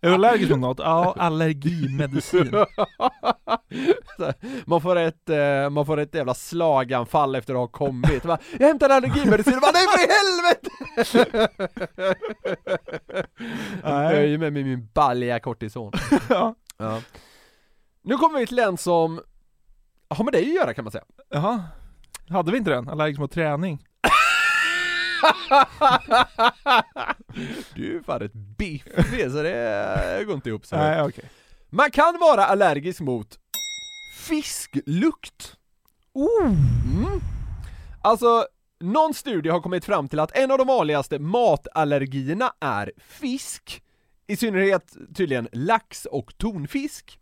[0.00, 0.78] Är du allergisk mot något?
[0.78, 2.50] Ja, allergimedicin.
[4.64, 8.24] Man, får ett, eh, man får ett jävla slaganfall efter att ha kommit.
[8.58, 10.70] Jag hämtar allergimedicin, bara, nej för i helvete!
[13.82, 15.92] Jag är ju med med min balja kortison.
[16.28, 16.54] Ja.
[16.78, 17.00] Ja.
[18.06, 19.20] Nu kommer vi till en som
[20.08, 21.04] har med dig att göra kan man säga.
[21.28, 21.64] Jaha.
[22.28, 22.88] Hade vi inte den?
[22.88, 23.84] Allergisk mot träning?
[27.74, 30.76] Du är fan ett biffig så det går inte ihop så.
[30.76, 31.30] Nej, okej.
[31.70, 33.38] Man kan vara allergisk mot
[34.18, 35.56] fisklukt.
[36.14, 37.20] Mm.
[38.02, 38.46] Alltså,
[38.80, 43.82] någon studie har kommit fram till att en av de vanligaste matallergierna är fisk.
[44.26, 47.18] I synnerhet tydligen lax och tonfisk.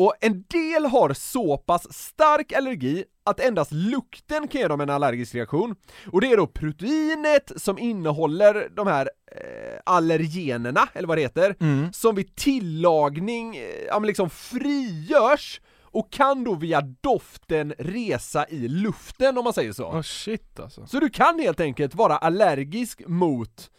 [0.00, 4.90] Och en del har så pass stark allergi att endast lukten kan ge dem en
[4.90, 5.74] allergisk reaktion.
[6.12, 11.56] Och det är då proteinet som innehåller de här eh, allergenerna, eller vad det heter,
[11.60, 11.92] Mm.
[11.92, 18.68] som vid tillagning, eh, ja men liksom frigörs och kan då via doften resa i
[18.68, 19.84] luften om man säger så.
[19.86, 20.86] Åh shit alltså.
[20.86, 23.70] Så du kan helt enkelt vara allergisk mot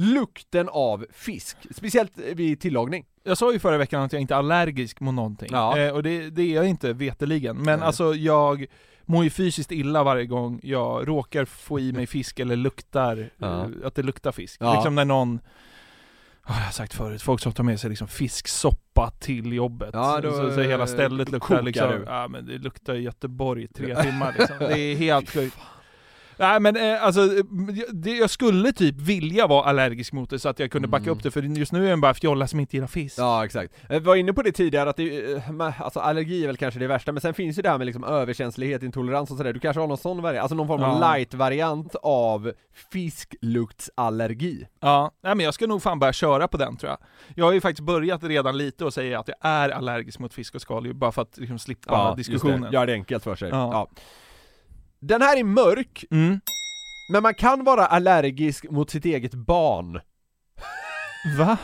[0.00, 3.04] lukten av fisk, speciellt vid tillagning.
[3.24, 5.78] Jag sa ju förra veckan att jag inte är allergisk mot någonting, Ja.
[5.78, 7.56] eh, och det, det är jag inte veteligen.
[7.56, 7.86] Men Nej.
[7.86, 8.66] alltså jag
[9.04, 13.60] mår ju fysiskt illa varje gång jag råkar få i mig fisk eller luktar, Ja.
[13.64, 14.56] eh, att det luktar fisk.
[14.60, 14.74] Ja.
[14.74, 15.40] Liksom när någon,
[16.48, 19.90] ja, jag har sagt förut, folk som tar med sig liksom fisksoppa till jobbet.
[19.92, 24.02] Ja, då, så, så hela stället luktar liksom, ja men det luktar Göteborg i tre
[24.02, 24.56] timmar liksom.
[24.58, 25.56] Det är helt sjukt.
[26.40, 27.44] Nej men eh, alltså, eh,
[27.92, 31.16] det, jag skulle typ vilja vara allergisk mot det så att jag kunde backa Mm.
[31.16, 33.18] upp det, för just nu är jag bara fjolla som inte gillar fisk.
[33.18, 33.74] Ja exakt.
[33.88, 36.86] Jag var inne på det tidigare att det, eh, alltså allergi är väl kanske det
[36.86, 39.80] värsta, men sen finns ju det här med liksom överkänslighet, intolerans och sådär, du kanske
[39.80, 41.12] har någon sån variant, alltså någon form av Ja.
[41.14, 42.52] light-variant av
[42.92, 44.66] fiskluktsallergi.
[44.80, 46.98] Ja, nej men jag ska nog fan börja köra på den tror jag.
[47.34, 50.54] Jag har ju faktiskt börjat redan lite och säga att jag är allergisk mot fisk
[50.54, 52.58] och skaldjur, bara för att liksom slippa diskussionen.
[52.60, 52.76] Just det.
[52.76, 53.48] Gör det enkelt för sig.
[53.48, 53.70] Ja.
[53.72, 53.88] Ja.
[55.00, 56.40] Den här är mörk, Mm.
[57.12, 60.00] men man kan vara allergisk mot sitt eget barn.
[61.38, 61.56] Va?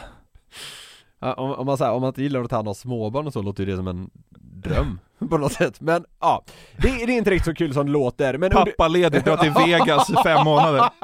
[1.20, 3.42] Om, om, man, här, om man inte gillar att ta hand om småbarn och så
[3.42, 4.10] låter ju det som en
[4.40, 6.44] dröm på något sätt, men ja,
[6.76, 9.36] det, det är inte riktigt så kul som det låter, men under- Pappa ledigt, dra
[9.36, 10.90] till Vegas i fem månader.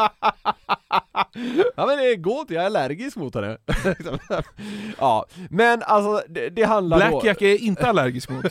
[1.76, 3.56] Ja men det går inte, jag är allergisk mot henne.
[4.98, 7.06] ja, men alltså det, det handlar då...
[7.10, 8.44] Blackjack är jag inte allergisk mot.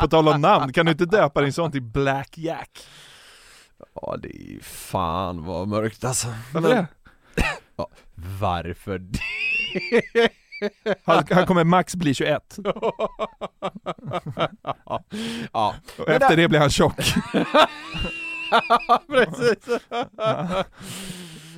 [0.00, 2.70] På tal om namn, kan du inte döpa din son till Blackjack?
[3.78, 6.28] Ja, Ja det är fan vad mörkt alltså.
[6.52, 6.86] Varför Men-
[7.34, 7.44] det?
[8.40, 9.18] Varför det?
[11.04, 12.58] Han, han kommer max bli 21.
[15.52, 16.96] ja, Och Men efter där- det blir han tjock.
[19.08, 19.80] precis.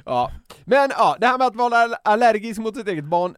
[0.05, 0.31] ja,
[0.65, 3.35] men ja, det här med att vara all- allergisk mot sitt eget barn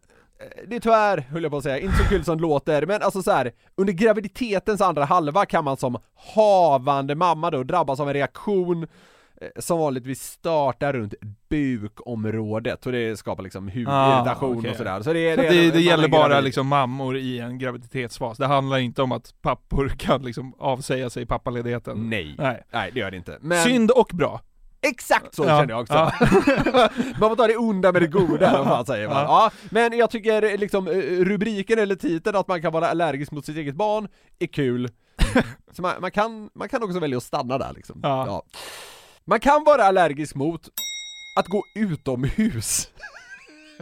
[0.68, 3.02] det är tyvärr, höll jag på att säga, inte så kul som det låter, men
[3.02, 5.98] alltså så här, under graviditetens andra halva kan man som
[6.34, 8.82] havande mamma då drabbas av en reaktion
[9.40, 11.14] eh, som vanligtvis startar runt
[11.48, 14.70] bukområdet och det skapar liksom hudirritation okej.
[14.70, 15.02] och sådär.
[15.02, 16.44] Så det, Det, det, man är gäller bara gravid.
[16.44, 18.38] liksom mammor i en graviditetsfas.
[18.38, 22.10] Det handlar inte om att pappor kan liksom avsäga sig pappaledigheten.
[22.10, 22.34] Nej.
[22.38, 22.62] Nej.
[22.70, 23.38] Nej, det gör det inte.
[23.40, 24.40] Men Synd och bra.
[24.88, 25.94] Exakt så Ja, känner jag också.
[27.20, 29.14] man får ta det onda med det goda, man säger va?
[29.14, 29.22] Ja.
[29.28, 33.46] Ja, men jag tycker liksom eh, rubriken eller titeln att man kan vara allergisk mot
[33.46, 34.08] sitt eget barn
[34.38, 34.90] är kul.
[35.72, 38.00] Så man, man, kan, man kan också välja att stanna där liksom.
[38.02, 38.42] Ja.
[39.24, 40.68] Man kan vara allergisk mot
[41.38, 42.88] att gå utomhus.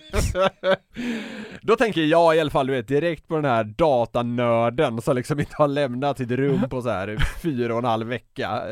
[1.60, 5.40] Då tänker jag i alla fall du vet direkt på den här datanörden som liksom
[5.40, 8.62] inte har lämnat sitt rum på så här fyra och en halv vecka.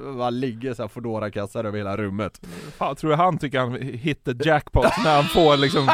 [0.00, 2.40] Man ligger så här Foodora-kassar över hela rummet.
[2.78, 5.90] Fan, tror du han tycker han hit the jackpot när han får liksom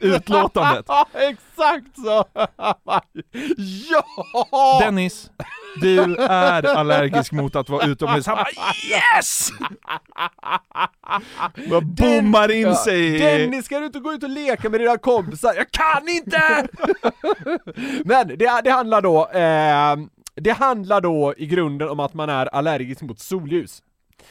[0.00, 0.86] utlåtandet?
[1.12, 2.24] Exakt så!
[3.90, 4.80] ja!
[4.80, 5.30] Dennis,
[5.80, 8.26] du är allergisk mot att vara utomhus.
[8.26, 8.46] Han bara
[9.16, 9.50] yes!
[11.70, 13.45] Bara bommar in sig i...
[13.50, 15.54] Dennis, ska du inte gå ut och leka med dina kompisar?
[15.54, 16.68] Jag kan inte!
[18.04, 19.96] Men det, det handlar då, eh,
[20.34, 23.82] det handlar då i grunden om att man är allergisk mot solljus.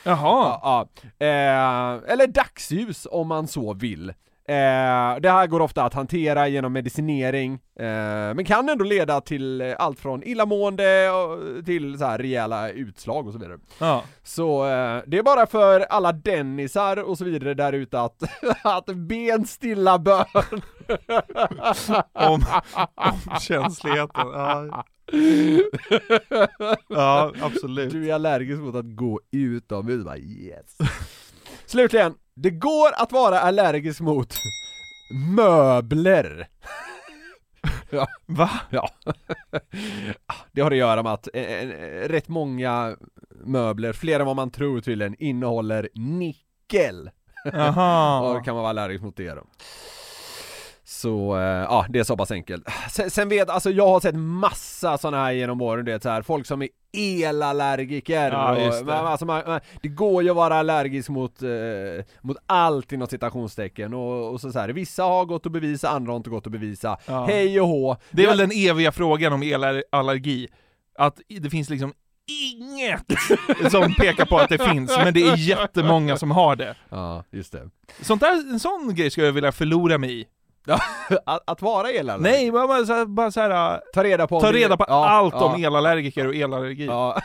[0.03, 0.59] Jaha.
[0.63, 0.87] Ja,
[1.17, 1.25] ja.
[1.25, 4.13] Eh, eller dagsljus om man så vill.
[4.47, 9.61] Eh, det här går ofta att hantera genom medicinering, eh, men kan ändå leda till
[9.61, 13.59] eh, allt från illamående och till så här rejäla utslag och så vidare.
[13.79, 14.03] Ja.
[14.23, 18.23] Så eh, det är bara för alla Dennisar och så vidare där ute att,
[18.63, 20.25] att ben stilla bön.
[22.13, 22.45] Om,
[22.95, 24.27] om känsligheten.
[24.33, 24.85] Ja.
[26.87, 27.91] ja, absolut.
[27.91, 30.77] Du är allergisk mot att gå utomhus, bara yes.
[31.65, 34.35] Slutligen, det går att vara allergisk mot
[35.35, 36.47] möbler.
[37.89, 38.49] ja, Va?
[38.69, 38.89] ja.
[40.51, 42.95] Det har att göra med att eh, eh, rätt många
[43.45, 47.09] möbler, fler än vad man tror tydligen, innehåller nickel.
[47.45, 48.43] Och då Jaha.
[48.43, 49.43] kan man vara allergisk mot det då.
[51.05, 52.67] Så, eh, ja det är så pass enkelt.
[52.91, 56.09] Sen, sen vet, alltså jag har sett massa sådana här genom åren, du vet så
[56.09, 58.83] här, folk som är elallergiker Ja, och, det.
[58.85, 61.49] men, alltså, man, man, det går ju att vara allergisk mot, eh,
[62.21, 64.69] mot allt inom citationstecken och, och så, så här.
[64.69, 66.97] vissa har gått att bevisa, andra har inte gått att bevisa.
[67.05, 67.25] Ja.
[67.25, 67.97] Hej och hå!
[68.11, 70.47] Det är väl den eviga frågan om elallergi.
[70.99, 71.93] Att det finns liksom
[72.27, 73.05] inget
[73.71, 76.75] som pekar på att det finns, men det är jättemånga som har det.
[76.89, 77.69] Ja, just det.
[78.01, 80.25] Sånt där, en sån grej skulle jag vilja förlora mig i.
[80.67, 82.37] Att, att vara elallergiker?
[82.37, 85.45] Nej, bara, så bara så här, Ta reda på ta reda på ja, allt ja,
[85.45, 86.85] om elallergiker och elallergi.
[86.85, 87.21] Ja.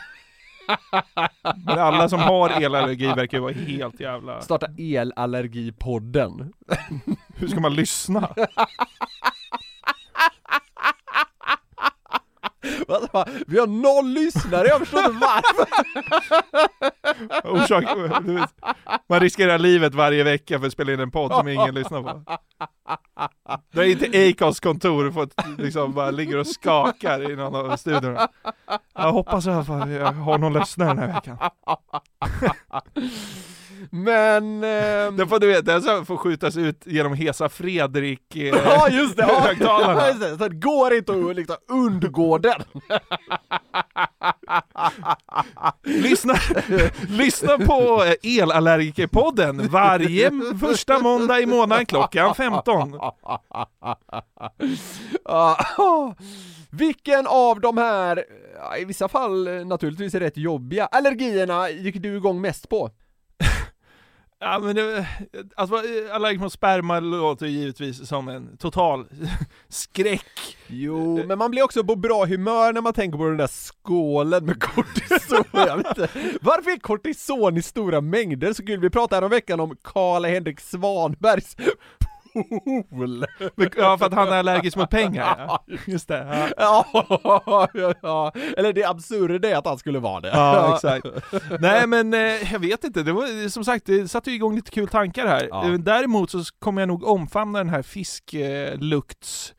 [1.65, 4.41] Men alla som har elallergi verkar ju vara helt jävla...
[4.41, 6.53] Starta elallergipodden.
[7.35, 8.29] Hur ska man lyssna?
[13.47, 15.67] Vi har noll lyssnare, jag förstår inte varför!
[17.43, 17.83] Orsak,
[18.23, 18.49] vet,
[19.09, 22.23] man riskerar livet varje vecka för att spela in en podd som ingen lyssnar på.
[23.71, 27.77] Det är inte Acos kontor för att liksom bara ligger och skakar i någon av
[27.77, 28.27] studiorna.
[28.95, 31.37] Jag hoppas i alla att jag har någon lyssnare den här veckan.
[33.89, 34.63] Men...
[34.63, 39.17] ehm, Det får du vet, så får skjutas ut genom Hesa Fredrik eh, Ja just
[39.17, 40.07] det, ja, högtalarna.
[40.07, 42.61] just det, så det går inte att liksom undgå den!
[45.83, 46.33] Lyssna,
[47.09, 52.99] lyssna på eh, Elallergikerpodden varje första måndag i månaden klockan 15.
[55.25, 56.15] Ja,
[56.71, 58.25] Vilken av de här,
[58.55, 62.89] ja, i vissa fall eh, naturligtvis rätt jobbiga, allergierna gick du igång mest på?
[64.43, 65.07] Ja men det,
[65.57, 65.81] vara
[66.11, 69.05] allergisk mot sperma låter givetvis som en total
[69.69, 70.57] skräck.
[70.67, 74.45] Jo, men man blir också på bra humör när man tänker på den där skålen
[74.45, 75.43] med kortison.
[75.51, 76.09] Jag vet inte.
[76.41, 78.79] Varför är kortison i stora mängder så kul?
[78.79, 81.55] Vi pratade här om veckan om Karl-Henrik Svanbergs
[83.77, 85.63] Ja för att han är allergisk mot pengar ja.
[85.87, 86.51] Just det.
[86.57, 86.85] Ja.
[87.23, 88.31] Ja, ja, ja.
[88.57, 90.29] eller det absurda är att han skulle vara det.
[90.29, 91.05] Ja, exakt.
[91.59, 94.71] Nej men eh, jag vet inte, det var som sagt, det satte ju igång lite
[94.71, 95.47] kul tankar här.
[95.51, 95.67] Ja.
[95.67, 99.53] Eh, Däremot så kommer jag nog omfamna den här fisklukts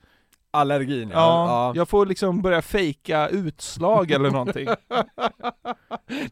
[0.54, 4.68] Allergin Ja, jag får liksom börja fejka utslag eller någonting.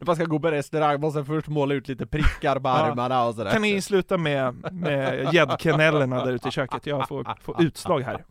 [0.01, 2.73] Man ska gå på restaurang, måste först måla ut lite prickar på Ja.
[2.73, 3.51] armarna och sådär.
[3.51, 6.85] Kan ni sluta med, med gäddkennellerna där ute i köket?
[6.85, 8.23] Jag får, får utslag här.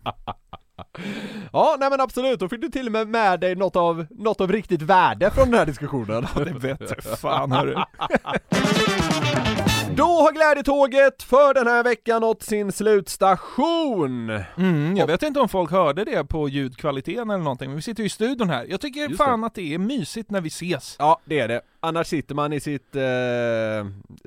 [1.52, 4.40] Ja, nej men absolut, då fick du till och med med dig något av, något
[4.40, 6.26] av riktigt värde från den här diskussionen.
[6.34, 7.74] Det vet du fan hörru.
[9.96, 14.30] Då har glädjetåget för den här veckan nått sin slutstation!
[14.56, 18.02] Mm, jag vet inte om folk hörde det på ljudkvaliteten eller någonting, men vi sitter
[18.02, 18.66] ju i studion här.
[18.68, 20.96] Jag tycker Just fan att det är mysigt när vi ses.
[20.98, 21.60] Ja, det är det.
[21.80, 23.02] Annars sitter man i sitt eh,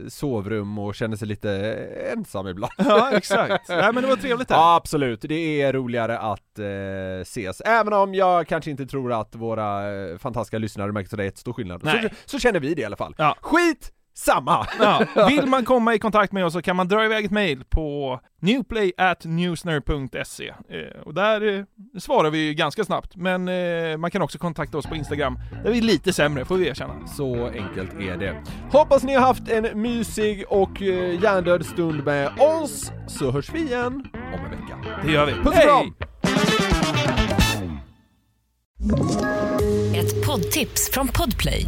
[0.09, 1.51] sovrum och känner sig lite
[2.13, 2.73] ensam ibland.
[2.77, 3.69] Ja, exakt.
[3.69, 4.57] Nej men det var trevligt här.
[4.57, 5.21] Ja, absolut.
[5.21, 7.61] Det är roligare att eh, ses.
[7.61, 11.27] Även om jag kanske inte tror att våra eh, fantastiska lyssnare märker så det är
[11.27, 11.81] ett stor skillnad.
[11.81, 12.13] Så, Nej.
[12.25, 13.15] så känner vi det i alla fall.
[13.17, 13.37] Ja.
[13.41, 14.67] Skit samma!
[14.79, 17.63] Ja, vill man komma i kontakt med oss så kan man dra iväg ett mail
[17.69, 20.53] på newplay.newsner.se eh,
[21.05, 21.63] och där eh,
[21.99, 25.77] svarar vi ganska snabbt, men eh, man kan också kontakta oss på Instagram, där vi
[25.77, 27.07] är lite sämre får vi erkänna.
[27.07, 28.43] Så enkelt är det.
[28.71, 30.81] Hoppas ni har haft en mysig och
[31.21, 34.77] hjärndöd stund med oss, så hörs vi igen om en vecka.
[35.05, 35.33] Det gör vi.
[35.33, 35.93] Puss och kram!
[39.95, 41.67] Ett poddtips från Podplay.